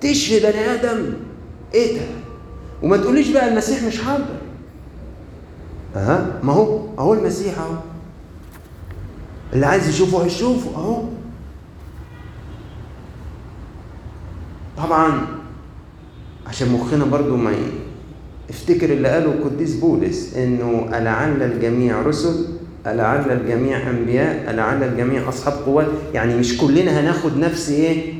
[0.00, 1.12] تشفي بني آدم.
[1.74, 2.04] إيه ده؟
[2.82, 4.36] وما تقوليش بقى المسيح مش حاضر.
[5.96, 7.74] أها؟ ما هو اهو المسيح أهو.
[9.52, 11.02] اللي عايز يشوفه هيشوفه أهو.
[14.76, 15.26] طبعا
[16.46, 17.54] عشان مخنا برضو ما
[18.50, 22.46] افتكر اللي قاله القديس بولس إنه ألعل الجميع رسل
[22.86, 28.12] ألعل الجميع أنبياء ألعل الجميع أصحاب قوات يعني مش كلنا هناخد نفس إيه؟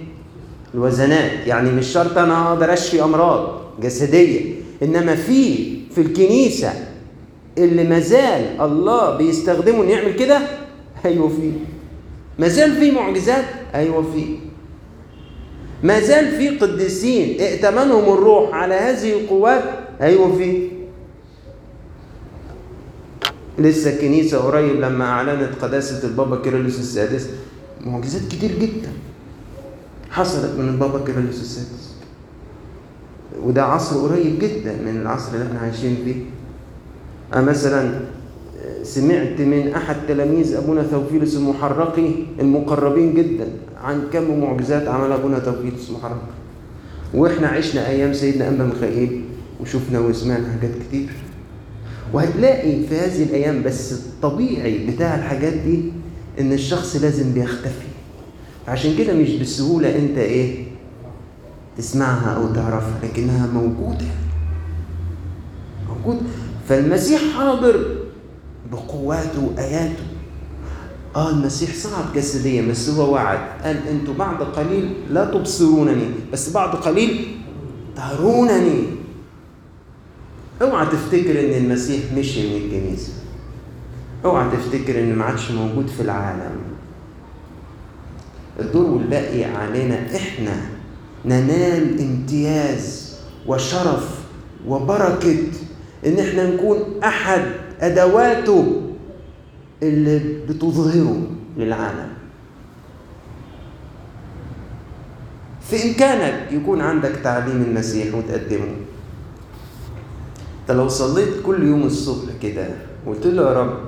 [0.75, 1.31] الوزنات.
[1.47, 4.41] يعني مش شرط أنا أقدر أشفي أمراض جسدية.
[4.83, 5.55] إنما في
[5.95, 6.73] في الكنيسة
[7.59, 10.39] اللي مازال الله بيستخدمه إنه يعمل كده
[11.05, 11.53] أيوه في.
[12.39, 14.25] مازال في معجزات أيوه في.
[15.83, 19.63] ما زال في قديسين ائتمنهم الروح على هذه القوات
[20.01, 20.69] أيوه في.
[23.59, 27.29] لسه الكنيسة قريب لما أعلنت قداسة البابا كيرلس السادس.
[27.87, 28.93] معجزات كتير جدا
[30.11, 31.95] حصلت من البابا كيرلس السادس.
[33.43, 36.15] وده عصر قريب جدا من العصر اللي إحنا عايشين فيه.
[37.35, 38.01] أنا مثلا
[38.83, 43.49] سمعت من أحد تلاميذ أبونا ثوفيلس المحرقي المقربين جدا
[43.85, 46.35] عن كم معجزات عملها أبونا ثوفيلس المحرقي.
[47.15, 49.25] وإحنا عشنا أيام سيدنا أنبا ميخائيل
[49.61, 51.09] وشفنا وسمعنا حاجات كتير.
[52.15, 55.83] وهتلاقي في هذه الأيام بس الطبيعي بتاع الحاجات دي
[56.41, 57.87] إن الشخص لازم بيختفي.
[58.69, 60.65] عشان كده مش بالسهولة أنت إيه
[61.79, 64.07] تسمعها أو تعرفها لكنها موجودة.
[65.89, 66.23] موجود
[66.69, 67.97] فالمسيح حاضر
[68.73, 70.05] بقواته وآياته.
[71.17, 73.39] آه المسيح صعد جسديا بس هو وعد.
[73.65, 77.27] قال أنتوا بعد قليل لا تبصرونني بس بعد قليل
[77.97, 79.04] ترونني.
[80.63, 83.13] اوعى تفتكر إن المسيح مشي من الكنيسة.
[84.25, 86.57] اوعى تفتكر إن ما عادش موجود في العالم.
[88.61, 90.57] الدور والباقي علينا إحنا
[91.25, 93.15] ننال امتياز
[93.47, 94.21] وشرف
[94.67, 95.39] وبركة
[96.07, 97.43] إن إحنا نكون أحد
[97.81, 98.83] أدواته
[99.83, 101.23] اللي بتظهره
[101.57, 102.09] للعالم.
[105.71, 108.75] في إمكانك يكون عندك تعليم المسيح وتقدمه.
[110.65, 112.69] انت لو صليت كل يوم الصبح كده
[113.07, 113.79] وقلت له يا رب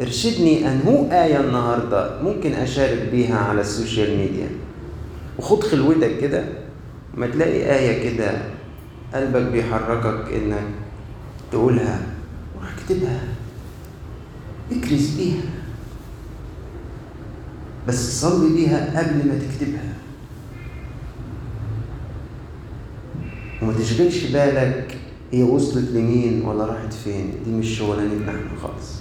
[0.00, 4.48] ارشدني انهو آية النهاردة ممكن أشارك بيها على ال social media.
[5.38, 6.44] وخد خلوتك كده
[7.14, 8.38] ما تلاقي آية كده
[9.14, 10.64] قلبك بيحركك إنك
[11.52, 12.06] تقولها
[12.54, 13.20] روح اكتبها
[14.72, 15.42] اكرز بيها.
[17.88, 19.94] بس صلي بيها قبل ما تكتبها.
[23.62, 24.96] وما تشغلش بالك
[25.32, 28.92] هي وصلت لمين ولا راحت فين؟ دي مش شغلانتنا إحنا خالص.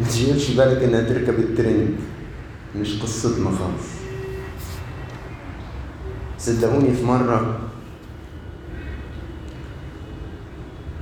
[0.00, 1.94] ما تشغلش بالك إنها تركب الترند.
[2.76, 3.86] مش قصتنا خالص.
[6.38, 7.60] صدقوني في مرة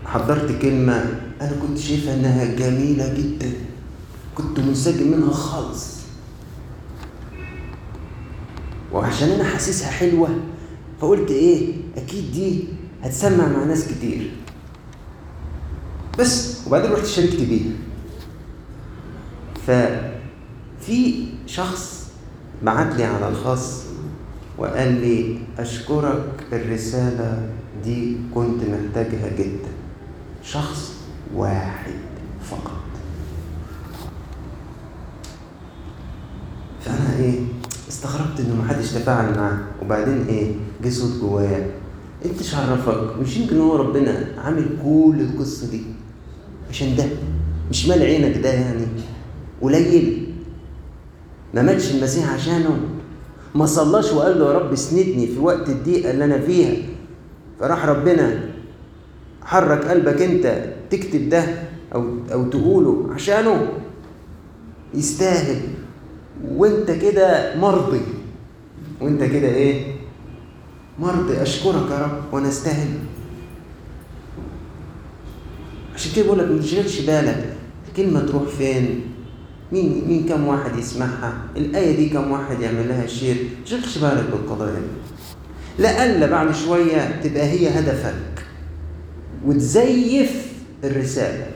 [0.07, 3.53] حضرت كلمة أنا كنت شايفها إنها جميلة جدا.
[4.35, 5.99] كنت منسجم منها خالص.
[8.93, 10.29] وعشان أنا حاسسها حلوة
[11.01, 12.65] فقلت إيه؟ أكيد دي
[13.03, 14.31] هتسمع مع ناس كتير.
[16.19, 17.73] بس وبعدين رحت شاركت بيها
[19.67, 22.09] ففي شخص
[22.63, 23.83] بعت لي على الخاص
[24.59, 27.49] وقال لي أشكرك الرسالة
[27.85, 29.69] دي كنت محتاجها جدا.
[30.43, 30.93] شخص
[31.35, 31.95] واحد
[32.51, 32.79] فقط.
[36.85, 37.41] فأنا إيه
[37.89, 39.59] استغربت إنه محدش تفاعل معاه.
[39.83, 41.71] وبعدين إيه جه صوت جوايا
[42.25, 45.81] أنت مش عرفك مش يمكن هو ربنا عامل كل القصة دي
[46.71, 47.05] عشان ده؟
[47.71, 48.87] مش مال عينك ده يعني؟
[49.63, 50.35] قليل.
[51.55, 52.81] ما ماتش المسيح عشانه.
[53.55, 56.77] ما صلاش وقال له يا رب اسندني في وقت الضيقة اللي أنا فيها.
[57.61, 58.41] فراح ربنا
[59.43, 61.45] حرك قلبك أنت تكتب ده
[61.95, 63.69] أو أو تقوله عشانه.
[64.95, 65.61] يستاهل.
[66.51, 68.01] وأنت كده مرضي.
[69.01, 69.98] وأنت كده إيه؟
[70.99, 72.89] مرضي أشكرك يا رب وأنا استاهل
[75.95, 77.55] عشان كده بقول لك ما تشغلش بالك
[77.89, 79.01] الكلمة تروح فين؟
[79.73, 84.75] مين مين كم واحد يسمعها؟ الآية دي كم واحد يعمل لها شير تشغلش بالك بالقضايا
[84.75, 84.87] دي.
[85.83, 88.45] لألا بعد شوية تبقى هي هدفك.
[89.47, 90.53] وتزيف
[90.85, 91.47] الرسالة.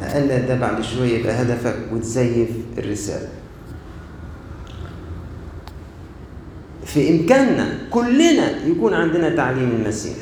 [0.00, 2.48] لألا ده بعد شوية يبقى هدفك وتزيف
[2.78, 3.28] الرسالة.
[6.94, 10.16] في إمكاننا كلنا يكون عندنا تعليم المسيح.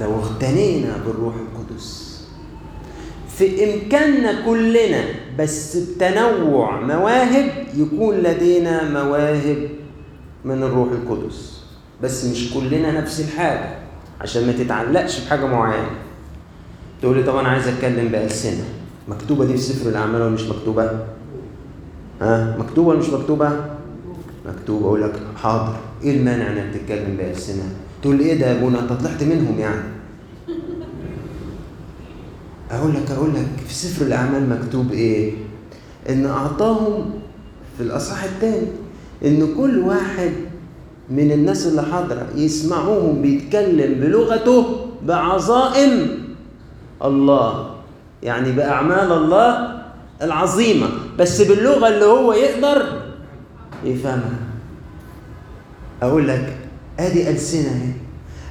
[0.00, 2.12] لو اغتنينا بالروح القدس.
[3.36, 5.04] في إمكاننا كلنا
[5.38, 9.68] بس بتنوع مواهب يكون لدينا مواهب
[10.44, 11.62] من الروح القدس.
[12.02, 13.74] بس مش كلنا نفس الحاجة
[14.20, 15.90] عشان ما تتعلقش بحاجة معينة.
[17.02, 18.64] تقول لي طب أنا عايز أتكلم بألسنة.
[19.08, 20.90] مكتوبة دي في سفر الأعمال ولا مش مكتوبة؟
[22.20, 23.64] ها؟ مكتوبة ولا مش مكتوبة؟
[24.46, 27.62] مكتوبة أقول لك حاضر إيه المانع إنك تتكلم بألسنة؟
[28.02, 29.82] تقول إيه ده يا أبونا أنت طلعت منهم يعني
[32.70, 35.32] أقول لك أقول لك في سفر الأعمال مكتوب إيه؟
[36.08, 37.10] إن أعطاهم
[37.76, 38.66] في الأصحاح الثاني
[39.24, 40.30] إن كل واحد
[41.10, 46.08] من الناس اللي حاضرة يسمعوهم بيتكلم بلغته بعظائم
[47.04, 47.70] الله
[48.22, 49.82] يعني بأعمال الله
[50.22, 50.86] العظيمة
[51.18, 53.01] بس باللغة اللي هو يقدر
[53.84, 54.38] يفهمها
[56.02, 56.56] أقول لك
[56.98, 57.92] أدي ألسنة اهي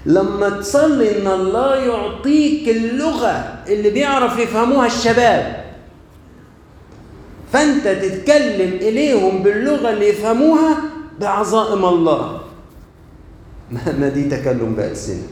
[0.05, 5.65] لما تصلي إن الله يعطيك اللغة اللي بيعرف يفهموها الشباب
[7.53, 10.77] فأنت تتكلم إليهم باللغة اللي يفهموها
[11.21, 12.41] بعظائم الله.
[13.99, 15.23] ما دي تكلم بألسنة.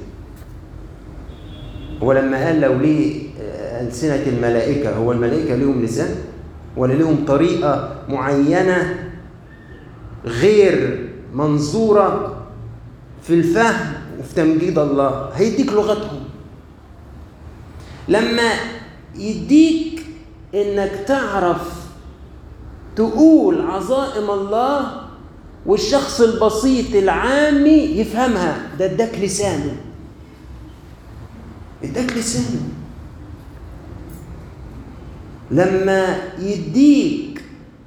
[2.01, 3.29] ولما قال لو ليه
[3.81, 6.15] ألسنة الملائكة هو الملائكة ليهم لسان
[6.77, 9.08] ولا ليهم طريقة معينة؟
[10.25, 12.35] غير منظورة
[13.23, 15.29] في الفهم وفي تمجيد الله.
[15.33, 16.23] هيديك لغتهم.
[18.07, 18.51] لما
[19.15, 20.05] يديك
[20.55, 21.73] إنك تعرف
[22.95, 25.01] تقول عظائم الله
[25.65, 29.75] والشخص البسيط العامي يفهمها ده اداك لسانه.
[31.83, 32.61] اداك لسانه.
[35.51, 37.28] لما يديك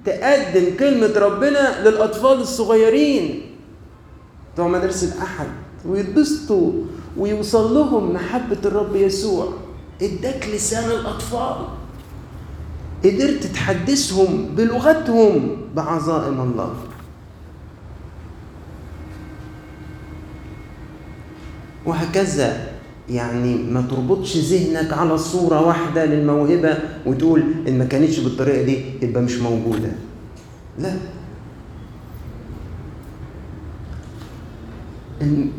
[0.05, 3.43] تقدم كلمة ربنا للأطفال الصغيرين
[4.55, 5.47] بتوع مدارس الأحد
[5.87, 6.73] ويتبسطوا
[7.17, 9.53] ويوصل لهم محبة الرب يسوع.
[10.03, 11.57] اداك لسان الأطفال.
[13.05, 16.75] قدرت تحدثهم بلغتهم بعظائم الله.
[21.87, 22.72] وهكذا
[23.11, 29.23] يعني ما تربطش ذهنك على صورة واحدة للموهبة وتقول إن ما كانتش بالطريقة دي يبقى
[29.23, 29.93] مش موجودة.
[30.79, 30.95] لا.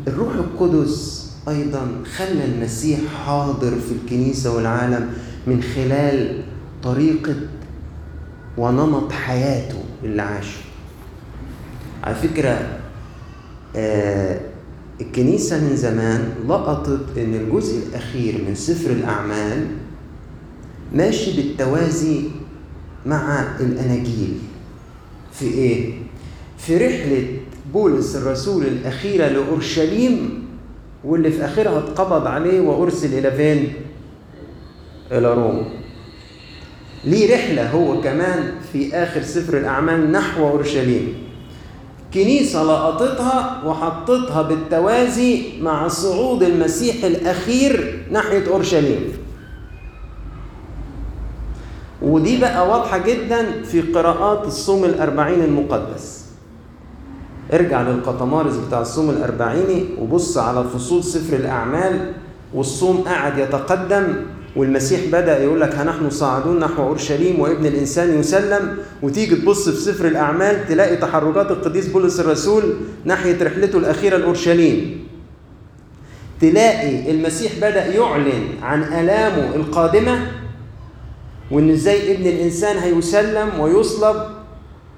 [0.08, 5.10] الروح القدس أيضا خلى المسيح حاضر في الكنيسة والعالم
[5.46, 6.42] من خلال
[6.82, 7.34] طريقة
[8.58, 10.58] ونمط حياته اللي عاشه.
[12.04, 12.78] على فكرة
[13.76, 14.40] آه
[15.00, 19.66] الكنيسة من زمان لقطت إن الجزء الأخير من سفر الأعمال
[20.94, 22.20] ماشي بالتوازي
[23.06, 24.38] مع الأناجيل
[25.32, 25.92] في إيه؟
[26.58, 27.26] في رحلة
[27.72, 30.44] بولس الرسول الأخيرة لأورشليم
[31.04, 33.72] واللي في آخرها اتقبض عليه وأرسل إلى فين؟
[35.12, 35.64] إلى روما
[37.04, 41.14] ليه رحلة هو كمان في آخر سفر الأعمال نحو أورشليم
[42.14, 49.00] كنيسة لقطتها وحطتها بالتوازي مع صعود المسيح الأخير ناحية أورشليم.
[52.02, 56.24] ودي بقى واضحة جدا في قراءات الصوم الأربعين المقدس.
[57.52, 62.12] ارجع للقطمارس بتاع الصوم الأربعيني وبص على فصول سفر الأعمال
[62.54, 64.14] والصوم قاعد يتقدم
[64.56, 68.76] والمسيح بدأ يقول لك ها نحن صاعدون نحو أورشليم وابن الإنسان يسلم.
[69.02, 72.62] وتيجي تبص في سفر الأعمال تلاقي تحركات القديس بولس الرسول
[73.04, 75.06] ناحية رحلته الأخيرة لأورشليم.
[76.40, 80.26] تلاقي المسيح بدأ يعلن عن آلامه القادمة
[81.50, 84.16] وإن إزاي ابن الإنسان هيسلم ويصلب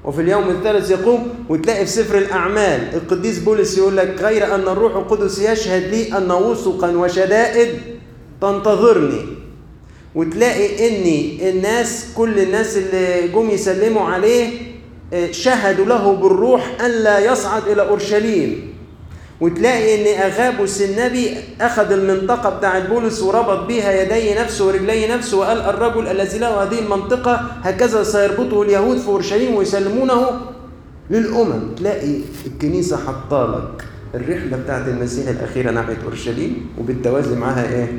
[0.05, 1.29] وفي اليوم الثالث يقوم.
[1.49, 6.31] وتلاقي في سفر الأعمال القديس بولس يقول لك غير أن الروح القدس يشهد لي أن
[6.31, 7.69] وثقا وشدائد
[8.41, 9.46] تنتظرني.
[10.17, 11.07] وتلاقي ان
[11.49, 14.49] الناس كل الناس اللي جم يسلموا عليه
[15.31, 18.73] شهدوا له بالروح أن لا يصعد إلى أورشليم.
[19.41, 25.61] وتلاقي ان اغابوس النبي أخذ المنطقة بتاعت بولس وربط بها يدي نفسه ورجلي نفسه وقال
[25.61, 30.41] الرجل الذي له هذه المنطقة هكذا سيربطه اليهود في أورشليم ويسلمونه
[31.11, 31.75] للأمم.
[31.77, 33.85] تلاقي الكنيسة حطالك.
[34.15, 37.93] الرحلة بتاعت المسيح الأخيرة ناحية أورشليم وبالتوازي معاها إيه؟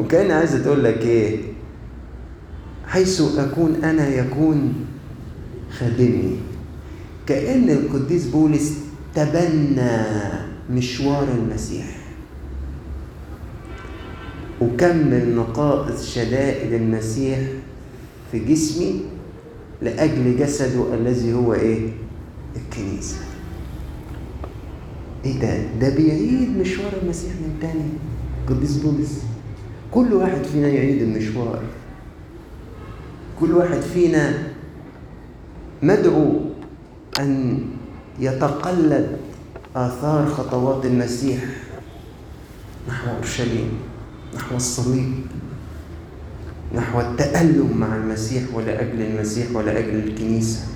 [0.00, 1.38] وكان عايزه تقول لك إيه؟
[2.86, 4.74] حيث أكون أنا يكون
[5.78, 6.36] خادمي.
[7.26, 8.72] كأن القديس بولس
[9.14, 10.02] تبنى
[10.70, 11.96] مشوار المسيح.
[14.60, 17.38] وكمل نقائص شدائد المسيح
[18.32, 19.00] في جسمي
[19.82, 21.88] لأجل جسده الذي هو إيه؟
[22.56, 23.16] الكنيسة.
[25.24, 27.90] إيه ده؟ ده بيعيد مشوار المسيح من تاني.
[28.48, 29.29] قديس بولس.
[29.94, 31.62] كل واحد فينا يعيد المشوار.
[33.40, 34.42] كل واحد فينا
[35.82, 36.40] مدعو
[37.20, 37.60] أن
[38.20, 39.16] يتقلد
[39.76, 41.44] آثار خطوات المسيح
[42.88, 43.68] نحو أورشليم
[44.34, 45.12] نحو الصليب
[46.74, 50.66] نحو التألم مع المسيح ولأجل المسيح ولأجل الكنيسة.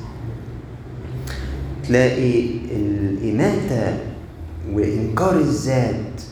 [1.88, 3.98] تلاقي الإماتة
[4.72, 6.22] وإنكار الذات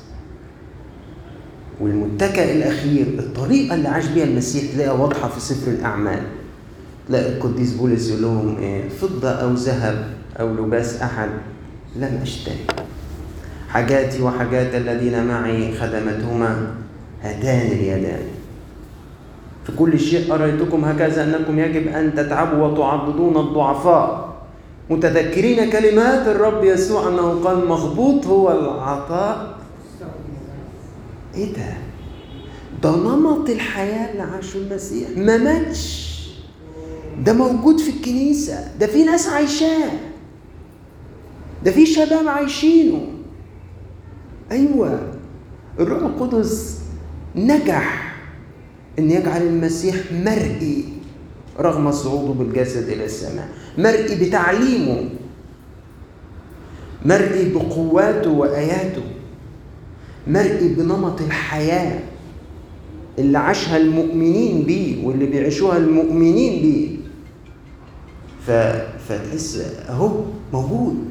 [1.83, 6.23] والمتكئ الأخير الطريقة اللي عاش بيها المسيح تلاقيها واضحة في سفر الأعمال.
[7.09, 10.05] تلاقي القديس بولس يقول لهم إيه فضة أو ذهب
[10.41, 11.29] أو لباس أحد
[11.97, 12.67] لم أشتري.
[13.69, 16.67] حاجاتي وحاجات الذين معي خدمتهما
[17.23, 18.23] هاتان اليدان.
[19.67, 24.33] في كل شيء أريتكم هكذا أنكم يجب أن تتعبوا وتعضدون الضعفاء.
[24.91, 29.62] متذكرين كلمات الرب يسوع أنه قال مغبوط هو العطاء
[31.35, 31.75] إيه ده؟
[32.83, 35.09] ده نمط الحياة اللي عاشه المسيح.
[35.17, 36.13] ما ماتش.
[37.25, 38.69] ده موجود في الكنيسة.
[38.81, 39.91] ده في ناس عايشاه.
[41.65, 43.07] ده في شباب عايشينه.
[44.51, 45.13] أيوة.
[45.81, 46.79] الروح القدس
[47.37, 48.15] نجح
[48.99, 50.85] أن يجعل المسيح مرئي
[51.61, 53.49] رغم صعوده بالجسد إلى السماء.
[53.79, 55.09] مرئي بتعليمه.
[57.05, 59.03] مرئي بقواته وآياته.
[60.27, 62.01] مرئي بنمط الحياة
[63.19, 66.97] اللي عاشها المؤمنين بيه واللي بيعيشوها المؤمنين بيه.
[68.47, 68.51] ف...
[69.09, 70.11] فتحس اهو
[70.53, 71.05] موجود.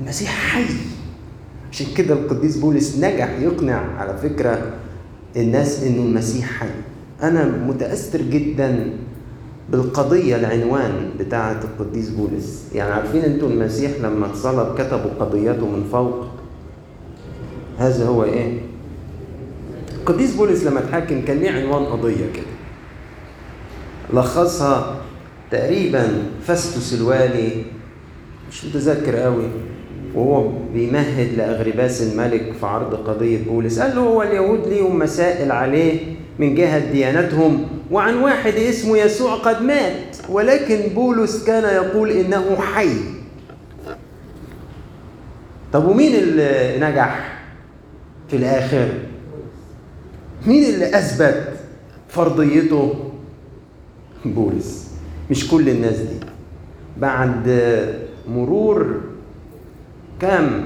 [0.00, 0.74] المسيح حي.
[1.72, 4.72] عشان كده القديس بولس نجح يقنع على فكرة
[5.36, 6.68] الناس إنه المسيح حي.
[7.22, 8.90] أنا متأثر جدا
[9.72, 12.64] بالقضية العنوان بتاعة القديس بولس.
[12.74, 16.24] يعني عارفين أنتوا المسيح لما اتصلب كتبوا قضيته من فوق؟
[17.78, 18.58] هذا هو إيه؟
[20.00, 22.56] القديس بولس لما اتحاكم كان ليه عنوان قضية كده.
[24.20, 24.96] لخصها
[25.50, 26.08] تقريبا
[26.46, 27.50] فستوس الوالي
[28.50, 29.44] مش متذكر قوي
[30.14, 33.78] وهو بيمهد لاغرباس الملك في عرض قضية بولس.
[33.78, 36.00] قال له هو اليهود ليهم مسائل عليه
[36.38, 42.92] من جهة ديانتهم وعن واحد اسمه يسوع قد مات ولكن بولس كان يقول إنه حي.
[45.72, 47.35] طب ومين اللي نجح
[48.28, 48.88] في الآخر.
[50.46, 51.48] مين اللي أثبت
[52.08, 52.94] فرضيته؟
[54.24, 54.90] بولس.
[55.30, 56.26] مش كل الناس دي.
[57.00, 57.58] بعد
[58.28, 59.00] مرور
[60.20, 60.62] كام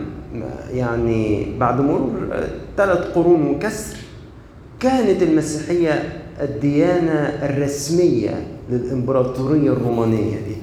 [0.73, 2.11] يعني بعد مرور
[2.77, 3.97] ثلاث قرون وكسر
[4.81, 10.57] كانت المسيحية الديانة الرسمية للإمبراطورية الرومانية دي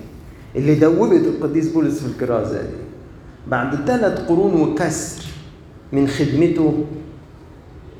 [0.56, 2.68] اللي دوبت القديس بولس في الكرازة دي.
[3.48, 5.24] بعد ثلاث قرون وكسر
[5.92, 6.74] من خدمته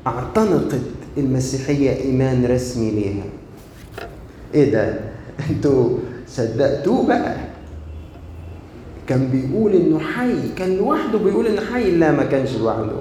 [0.06, 0.80] اعتنقت
[1.16, 3.24] المسيحية إيمان رسمي ليها.
[4.54, 5.00] إيه ده؟
[5.50, 7.36] أنتوا صدقتوه بقى.
[9.06, 11.90] كان بيقول إنه حي كان لوحده بيقول إنه حي.
[11.90, 12.92] لا ما كانش لوحده.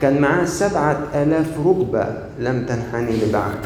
[0.00, 2.06] كان معاه سبعة آلاف ركبة
[2.40, 3.58] لم تنحني لبعد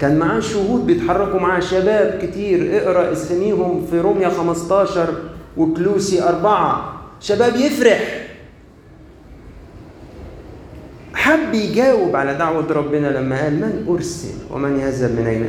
[0.00, 2.76] كان معاه شهود بيتحركوا معاه شباب كتير.
[2.82, 5.14] اقرأ اساميهم في روميا 15
[5.56, 7.00] وكلوسي أربعة.
[7.20, 8.21] شباب يفرح.
[11.32, 15.46] حب يجاوب على دعوة ربنا لما قال من أرسل ومن يذهب من أين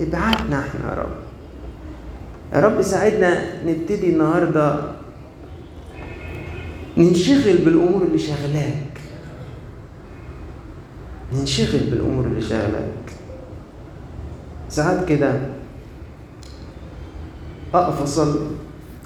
[0.00, 1.16] ابعتنا إحنا يا رب.
[2.54, 4.80] يا رب ساعدنا نبتدي النهارده
[6.96, 9.00] ننشغل بالأمور اللي شغلاك
[11.32, 13.12] ننشغل بالأمور اللي شغلاك
[14.68, 15.40] ساعات كده
[17.74, 18.40] أقف أصلي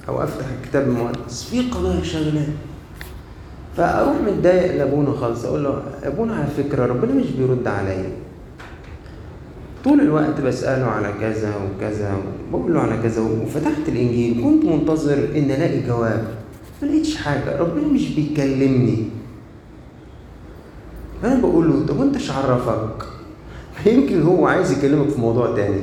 [0.09, 2.47] أو أفتح الكتاب المقدس في قضايا شغلاني
[3.77, 8.11] فأروح متضايق لأبونا خالص أقول له أبونا على فكرة ربنا مش بيرد عليا.
[9.85, 12.17] طول الوقت بسأله على كذا وكذا
[12.53, 16.25] وبقول له على كذا وفتحت الإنجيل كنت منتظر إن ألاقي جواب
[16.83, 19.05] ما لقيتش حاجة ربنا مش بيكلمني.
[21.23, 23.07] فأنا بقول له طب إيش عرفك؟
[23.87, 25.83] يمكن هو عايز يكلمك في موضوع تاني.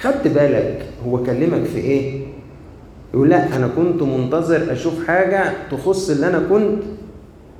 [0.00, 2.21] خدت بالك هو كلمك في إيه؟
[3.14, 6.82] يقول لا أنا كنت منتظر أشوف حاجة تخص اللي أنا كنت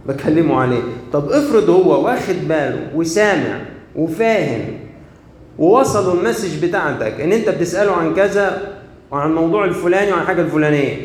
[0.07, 0.83] بكلمه عليه.
[1.13, 3.61] طب افرض هو واخد باله وسامع
[3.97, 4.79] وفاهم
[5.59, 8.73] ووصلوا المسج بتاعتك إن أنت بتسأله عن كذا
[9.11, 10.97] وعن الموضوع الفلاني وعن حاجة الفلانية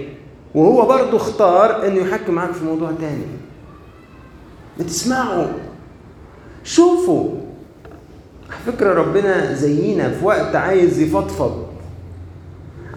[0.56, 3.26] وهو برضه اختار إنه يحكي معاك في موضوع تاني.
[4.78, 5.48] ما تسمعوا
[6.64, 7.30] شوفوا
[8.50, 11.68] على فكرة ربنا زينا في وقت عايز يفضفض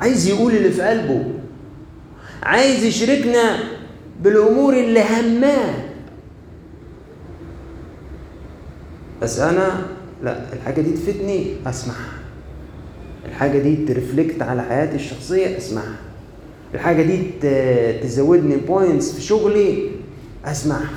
[0.01, 1.25] عايز يقول اللي في قلبه.
[2.43, 3.59] عايز يشركنا
[4.23, 5.75] بالأمور اللي هماه.
[9.23, 9.87] بس أنا
[10.23, 12.13] لا الحاجة دي تفيدني اسمعها
[13.29, 15.97] الحاجة دي تريفلكت على حياتي الشخصية اسمعها
[16.75, 17.23] الحاجة دي
[18.03, 19.91] تزودني points في شغلي
[20.45, 20.91] اسمعها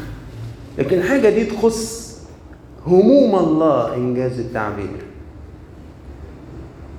[0.77, 2.03] لكن الحاجة دي تخص
[2.87, 5.03] هموم الله إن جاز التعبير.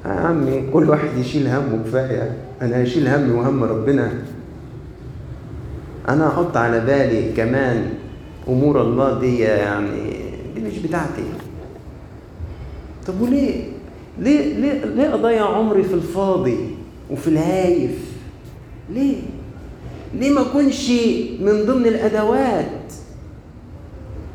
[0.04, 2.36] يا عمي كل واحد يشيل همه كفاية.
[2.62, 4.12] أنا هشيل همي وهم ربنا.
[6.08, 7.94] أنا أحط على بالي كمان
[8.48, 10.12] أمور الله دي يعني
[10.54, 11.22] دي مش بتاعتي.
[13.06, 13.64] طب وليه؟
[14.18, 16.56] ليه ليه ليه أضيع عمري في الفاضي
[17.10, 17.98] وفي الهايف؟
[18.90, 19.16] ليه؟
[20.14, 20.90] ليه ما أكونش
[21.40, 22.92] من ضمن الأدوات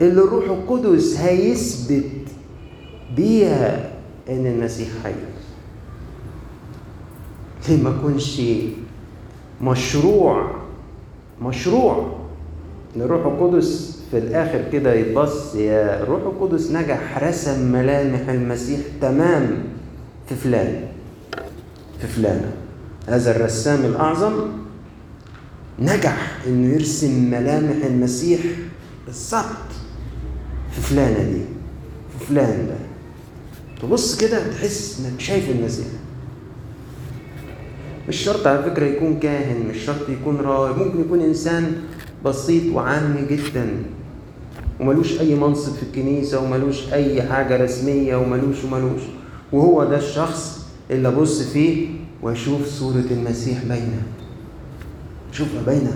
[0.02, 2.12] اللي الروح القدس هيثبت
[3.16, 3.92] بيها
[4.30, 5.14] إن المسيح حي؟
[7.70, 8.42] ليه ما أكونش
[9.62, 10.52] مشروع
[11.42, 12.16] مشروع
[12.96, 19.64] إن الروح القدس في الآخر كده يتبص يا الروح القدس نجح رسم ملامح المسيح تمام
[20.30, 20.86] في فلان
[22.02, 22.52] في فلانة.
[23.08, 24.34] هذا الرسام الأعظم
[25.80, 28.40] نجح إنه يرسم ملامح المسيح
[29.06, 29.70] بالظبط
[30.72, 31.42] في فلانة دي
[32.20, 32.76] في فلان ده.
[33.82, 35.88] تبص كده تحس إنك شايف المسيح.
[38.10, 41.72] مش شرط على فكرة يكون كاهن مش شرط يكون راهب ممكن يكون إنسان
[42.26, 43.70] بسيط وعامي جدا
[44.80, 49.02] وملوش أي منصب في الكنيسة وملوش أي حاجة رسمية وملوش وملوش.
[49.54, 51.88] وهو ده الشخص اللي أبص فيه
[52.22, 54.02] وأشوف صورة المسيح باينة
[55.34, 55.94] أشوفها باينة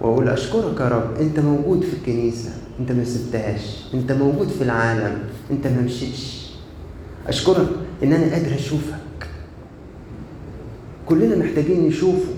[0.00, 2.50] وأقول أشكرك يا رب أنت موجود في الكنيسة
[2.80, 5.18] أنت ما سبتهاش أنت موجود في العالم
[5.50, 6.50] أنت ما مشيتش.
[7.28, 7.68] أشكرك
[8.02, 9.01] إن أنا قادر أشوفك.
[11.08, 12.32] كلنا محتاجين نشوفه.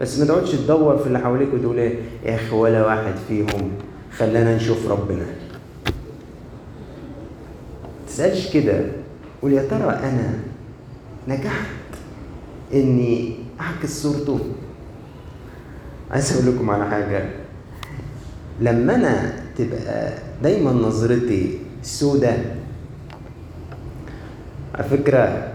[0.00, 3.70] بس ما تقعدش تدور في اللي حواليك وتقول إيه يا أخي ولا واحد فيهم
[4.18, 5.26] خلانا نشوف ربنا.
[8.08, 8.80] تسألش كده.
[9.42, 10.38] قول يا ترى أنا
[11.28, 11.66] نجحت
[12.74, 14.38] إني أعكس صورته؟
[16.10, 17.24] عايز أقول لكم على حاجة.
[18.60, 20.12] لما أنا تبقى
[20.42, 22.36] دايما نظرتي سودة
[24.74, 25.52] على فكرة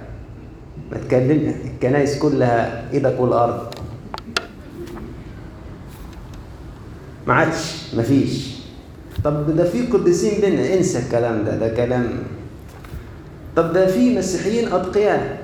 [0.92, 3.68] ما تكلم الكنايس كلها إيدك والأرض.
[7.28, 8.52] ما عادش مفيش
[9.24, 12.08] طب ده في قديسين بينا انسى الكلام ده ده كلام.
[13.56, 15.42] طب ده في مسيحيين أتقياء.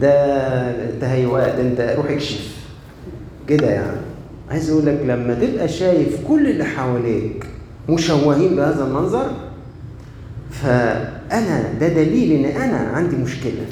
[0.00, 2.56] ده تهيؤات انت روح اكشف.
[3.48, 3.96] كده يعني.
[4.50, 7.46] عايز أقول لك لما تبقى شايف كل اللي حواليك
[7.88, 9.30] مشوهين بهذا المنظر
[10.50, 13.66] فأنا ده دليل إن أنا عندي مشكلة.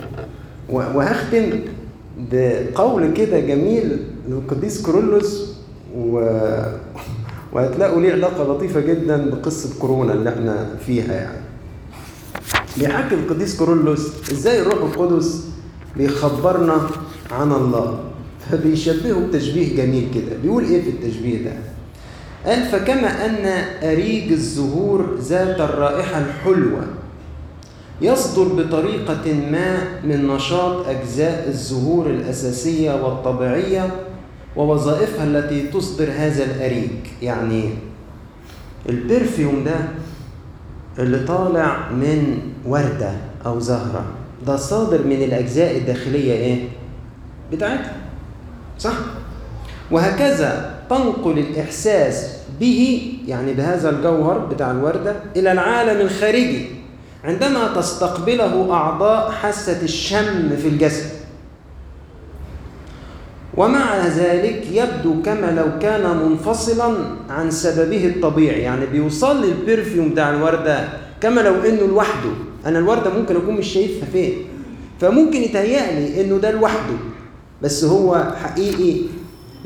[0.69, 1.51] وهختم
[2.33, 3.97] بقول كده جميل
[4.29, 5.53] للقديس كورولوس
[5.97, 6.13] و...
[7.53, 11.39] وهتلاقوا ليه علاقة لطيفة جدا بقصة كورونا اللي إحنا فيها يعني.
[12.79, 15.45] بيحكي القديس كيرلس إزاي الروح القدس
[15.97, 16.81] بيخبرنا
[17.31, 17.99] عن الله.
[18.51, 20.37] فبيشبهه بتشبيه جميل كده.
[20.43, 21.53] بيقول إيه في التشبيه ده؟
[22.47, 26.87] قال فكما أن اريج الزهور ذات الرائحة الحلوة
[28.01, 33.91] يصدر بطريقة ما من نشاط أجزاء الزهور الأساسية والطبيعية
[34.57, 36.91] ووظائفها التي تصدر هذا الاريج
[37.23, 37.71] يعني
[38.89, 39.77] البرفيوم ده
[40.99, 43.13] اللي طالع من وردة
[43.47, 44.05] أو زهرة
[44.47, 46.69] ده صادر من الأجزاء الداخلية إيه؟
[47.53, 47.93] بتاعتها
[48.79, 48.93] صح؟
[49.91, 52.27] وهكذا تنقل الإحساس
[52.61, 56.67] به يعني بهذا الجوهر بتاع الوردة إلى العالم الخارجي
[57.25, 61.11] عندما تستقبله أعضاء حاسة الشم في الجسد.
[63.57, 66.95] ومع ذلك يبدو كما لو كان منفصلا
[67.31, 70.89] عن سببه الطبيعي يعني بيوصل لي البرفيوم بتاع الوردة
[71.21, 72.31] كما لو إنه لوحده.
[72.67, 74.33] أنا الوردة ممكن أكون مش شايفها فين؟
[75.01, 76.95] فممكن يتهيأ لي إنه ده لوحده
[77.63, 79.01] بس هو حقيقي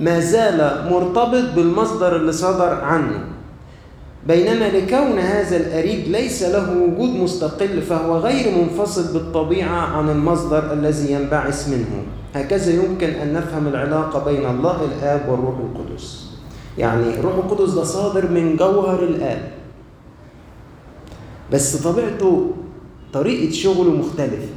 [0.02, 3.24] ما زال مرتبط بالمصدر اللي صدر عنه.
[4.26, 11.12] بينما لكون هذا الأريج ليس له وجود مستقل فهو غير منفصل بالطبيعة عن المصدر الذي
[11.12, 12.02] ينبعث منه.
[12.34, 16.30] هكذا يمكن أن نفهم العلاقة بين الله الآب والروح القدس.
[16.78, 19.50] يعني الروح القدس ده صادر من جوهر الآب.
[21.52, 22.50] بس طبيعته
[23.12, 24.48] طريقة شغله مختلفة.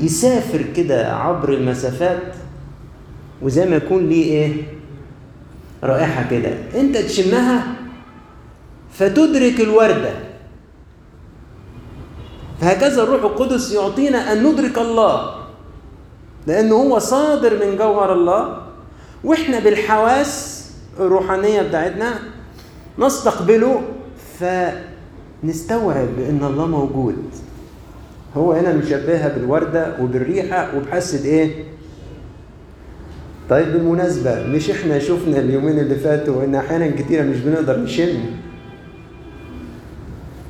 [0.00, 2.34] يسافر كده عبر المسافات
[3.42, 4.52] وزي ما يكون ليه إيه؟
[5.84, 6.50] رائحة كده.
[6.74, 7.66] أنت تشمها
[8.92, 10.12] فتدرك الوردة.
[12.60, 15.34] فهكذا الروح القدس يعطينا أن ندرك الله.
[16.46, 18.62] لأنه هو صادر من جوهر الله.
[19.24, 20.66] وإحنا بالحواس
[21.00, 22.18] الروحانية بتاعتنا
[22.98, 23.82] نستقبله
[24.40, 27.16] فنستوعب أن الله موجود.
[28.36, 31.64] هو هنا مشبهها بالوردة وبالريحة وبحاسة إيه؟
[33.50, 38.18] طيب بالمناسبة مش إحنا شفنا اليومين اللي فاتوا إن أحيانا كتيرة مش بنقدر نشم؟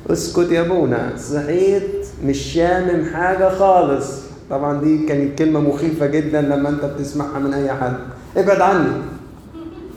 [0.09, 1.83] اسكت يا أبونا صحيت
[2.23, 4.07] مش شامم حاجة خالص.
[4.49, 7.97] طبعا دي كانت كلمة مخيفة جدا لما أنت بتسمعها من أي حد.
[8.37, 8.89] ابعد عني.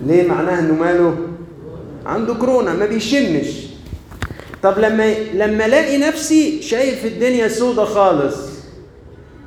[0.07, 1.17] ليه معناها إنه ماله؟
[2.07, 3.67] عنده كورونا ما بيشمش.
[4.63, 8.50] طب لما لما ألاقي نفسي شايف الدنيا سودة خالص.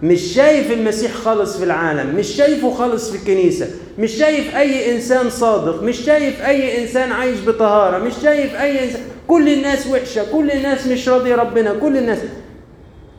[0.04, 5.30] مش شايف المسيح خالص في العالم مش شايفه خالص في الكنيسة مش شايف أي إنسان
[5.30, 10.52] صادق مش شايف أي إنسان عايش بطهارة مش شايف أي إنسان كل الناس وحشة كل
[10.52, 12.20] الناس مش راضية ربنا كل الناس.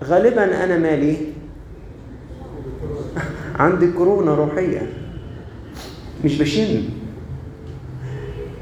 [0.04, 1.16] غالبا أنا مالي؟
[3.58, 4.92] عندي كورونا روحية.
[6.24, 6.82] مش بشم.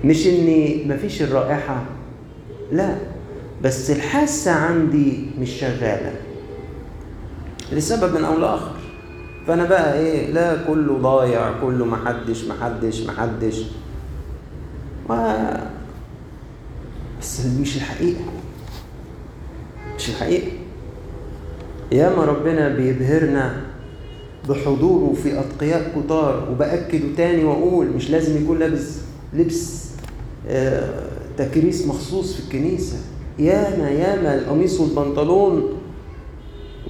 [0.05, 1.85] مش إني مفيش الرائحة.
[2.73, 2.95] لا
[3.63, 6.13] بس الحاسة عندي مش شغالة.
[7.73, 8.73] لسبب من أو لآخر.
[9.47, 13.63] فأنا بقى إيه لا كله ضايع كله محدش محدش محدش.
[15.11, 15.15] و...
[17.21, 18.21] بس مش الحقيقة.
[19.99, 20.49] مش الحقيقة.
[21.93, 23.61] ياما ربنا بيبهرنا
[24.49, 28.99] بحضوره في أتقياء كتار وبأكد تاني وأقول مش لازم يكون لابس
[29.35, 29.89] لبس
[30.49, 31.09] آه
[31.39, 32.97] تكريس مخصوص في الكنيسة.
[33.39, 35.73] ياما ياما القميص والبنطلون وال وال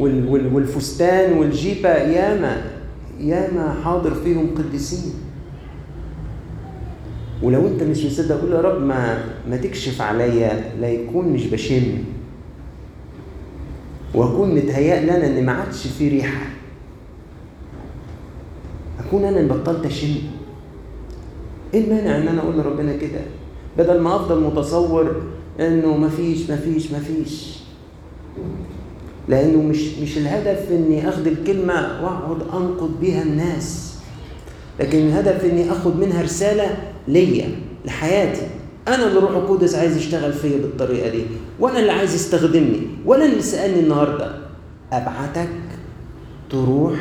[0.01, 2.63] والفستان والجيبة ياما
[3.21, 5.15] ياما حاضر فيهم قديسين.
[7.43, 11.99] ولو انت مش مصدق قول يا رب ما ما تكشف عليا لا يكون مش بشم.
[14.15, 16.47] وأكون متهيأ لي أنا ان ما عادش في ريحة.
[19.07, 20.15] أكون أنا بطلت أشم.
[21.75, 23.21] إيه المانع إن أنا أقول لربنا كده؟
[23.79, 25.23] بدل ما أفضل متصور
[25.61, 27.59] إنه مفيش مفيش مفيش
[29.33, 33.95] لأنه مش مش الهدف إني اخد الكلمة وأقعد أنقد بيها الناس.
[34.81, 36.77] لكن الهدف إني اخد منها رسالة
[37.09, 37.49] ليا
[37.85, 38.47] لحياتي.
[38.89, 41.23] أنا اللي روح القدس عايز يشتغل فيا بالطريقة دي
[41.61, 44.35] وأنا اللي عايز يستخدمني ولا اللي سألني النهارده.
[44.93, 45.49] أبعتك
[46.51, 46.95] تروح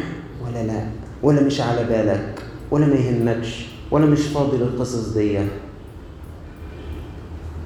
[0.45, 0.83] ولا لا؟
[1.23, 2.39] ولا مش على بالك؟
[2.71, 5.39] ولا ما يهمكش؟ ولا مش فاضي للقصص دي؟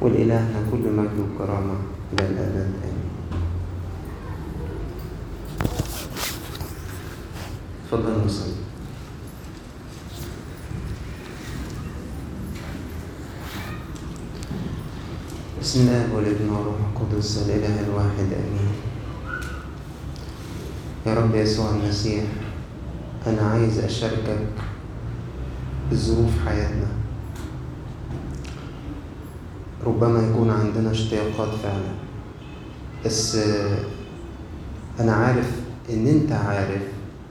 [0.01, 1.73] ولإلهنا كل مجد وكرامة.
[2.13, 3.04] إلى الأبد آمين
[7.95, 8.53] تفضل نصلي
[15.61, 18.71] بسم الله والابن والروح القدس الإله الواحد آمين.
[21.05, 22.23] يا رب يسوع المسيح
[23.27, 24.39] أنا عايز أشاركك
[25.91, 26.87] بظروف حياتنا.
[29.85, 31.93] ربما يكون عندنا اشتياقات فعلا
[33.05, 33.37] بس
[34.99, 35.51] أنا عارف
[35.89, 36.81] إن أنت عارف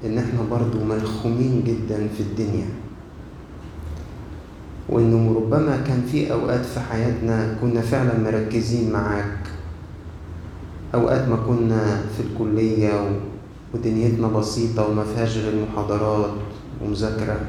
[0.04, 2.66] إن إحنا برضو ملخومين جدا في الدنيا.
[4.88, 9.38] وإنه ربما كان في أوقات في حياتنا كنا فعلا مركزين معاك.
[10.94, 13.20] أوقات ما كنا في الكلية
[13.74, 16.34] ودنيتنا بسيطة وما فيهاش غير محاضرات
[16.84, 17.40] ومذاكرة.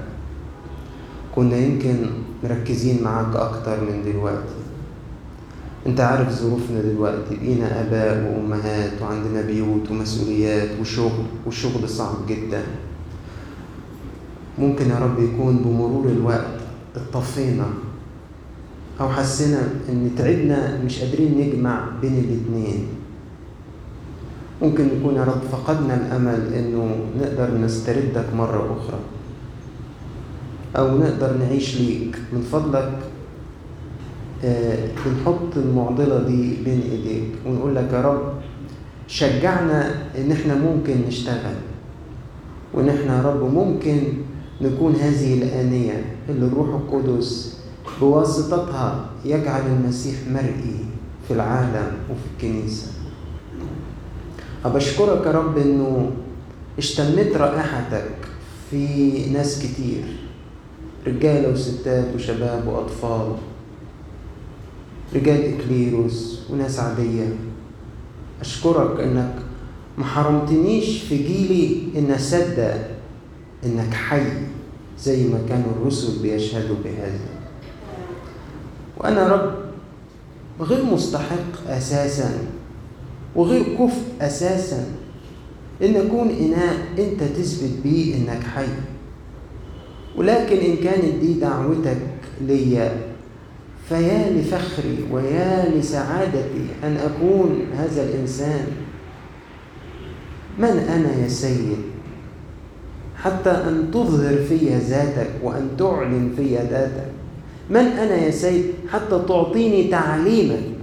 [1.35, 1.95] كنا يمكن
[2.43, 4.64] مركزين معاك أكتر من دلوقتي.
[5.85, 7.35] أنت عارف ظروفنا دلوقتي.
[7.35, 12.63] بقينا آباء وأمهات وعندنا بيوت ومسؤوليات وشغل والشغل صعب جدا.
[14.59, 16.57] ممكن يا رب يكون بمرور الوقت
[16.95, 17.65] اطفينا
[18.99, 22.87] أو حسينا إن تعبنا مش قادرين نجمع بين الاتنين.
[24.61, 28.99] ممكن يكون يا رب فقدنا الأمل إنه نقدر نستردك مرة أخرى
[30.75, 32.91] أو نقدر نعيش ليك من فضلك
[34.43, 38.33] بنحط المعضلة دي بين ايديك ونقول لك يا رب
[39.07, 41.55] شجعنا إن إحنا ممكن نشتغل
[42.73, 43.99] وإن إحنا يا رب ممكن
[44.61, 47.57] نكون هذه الآنية اللي الروح القدس
[48.01, 50.85] بواسطتها يجعل المسيح مرئي
[51.27, 52.87] في العالم وفي الكنيسة.
[54.65, 56.11] أبشكرك يا رب إنه
[56.77, 58.11] اشتمت رائحتك
[58.71, 60.03] في ناس كتير
[61.07, 63.31] رجالة وستات وشباب وأطفال.
[65.13, 67.35] رجال إكليروس وناس عادية.
[68.41, 69.35] أشكرك إنك
[69.97, 72.87] ما حرمتنيش في جيلي إن أصدق
[73.65, 74.27] إنك حي
[74.99, 77.19] زي ما كانوا الرسل بيشهدوا بهذا.
[78.97, 79.55] وأنا رب
[80.61, 82.31] غير مستحق أساسا
[83.35, 84.85] وغير كفء أساسا
[85.81, 88.67] إن أكون إناء أنت تثبت بيه إنك حي.
[90.17, 92.01] ولكن إن كانت دي دعوتك
[92.41, 93.14] ليا
[93.89, 98.67] فيا لفخري ويا لسعادتي أن أكون هذا الإنسان.
[100.57, 101.77] من أنا يا سيد؟
[103.17, 107.11] حتى أن تظهر في ذاتك وأن تعلن في ذاتك.
[107.69, 110.75] من أنا يا سيد حتى تعطيني تعليمك؟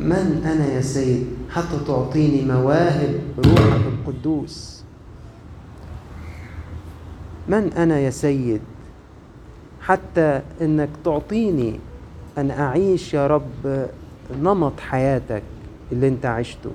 [0.00, 4.82] من أنا يا سيد حتى تعطيني مواهب روحك القدوس؟
[7.48, 8.60] من أنا يا سيد
[9.82, 11.80] حتى إنك تعطيني
[12.38, 13.86] أن أعيش يا رب
[14.42, 15.42] نمط حياتك
[15.92, 16.70] اللي أنت عشته.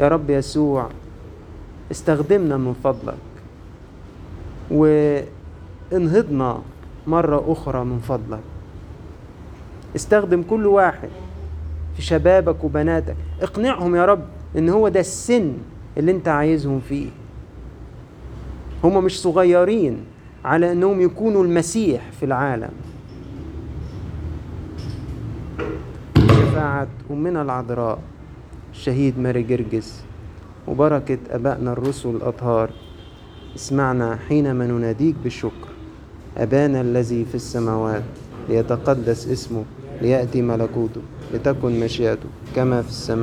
[0.00, 0.88] يا رب يسوع
[1.90, 3.14] استخدمنا من فضلك
[4.70, 6.62] وانهضنا
[7.06, 8.40] مرة أخرى من فضلك.
[9.96, 11.08] استخدم كل واحد
[11.96, 13.16] في شبابك وبناتك.
[13.42, 14.24] اقنعهم يا رب
[14.58, 15.52] إن هو ده السن
[15.96, 17.08] اللي أنت عايزهم فيه.
[18.84, 20.04] هما مش صغيرين.
[20.46, 22.70] على أنهم يكونوا المسيح في العالم.
[26.16, 27.98] شفاعة أمنا العذراء
[28.72, 30.04] الشهيد ماري جرجس
[30.68, 32.70] وبركة أبائنا الرسل الأطهار.
[33.56, 35.68] اسمعنا حينما نناديك بالشكر.
[36.36, 38.04] أبانا الذي في السماوات
[38.48, 39.64] ليتقدس اسمه
[40.02, 41.00] ليأتي ملكوته
[41.34, 43.06] لتكن مشيئته كما في السماء.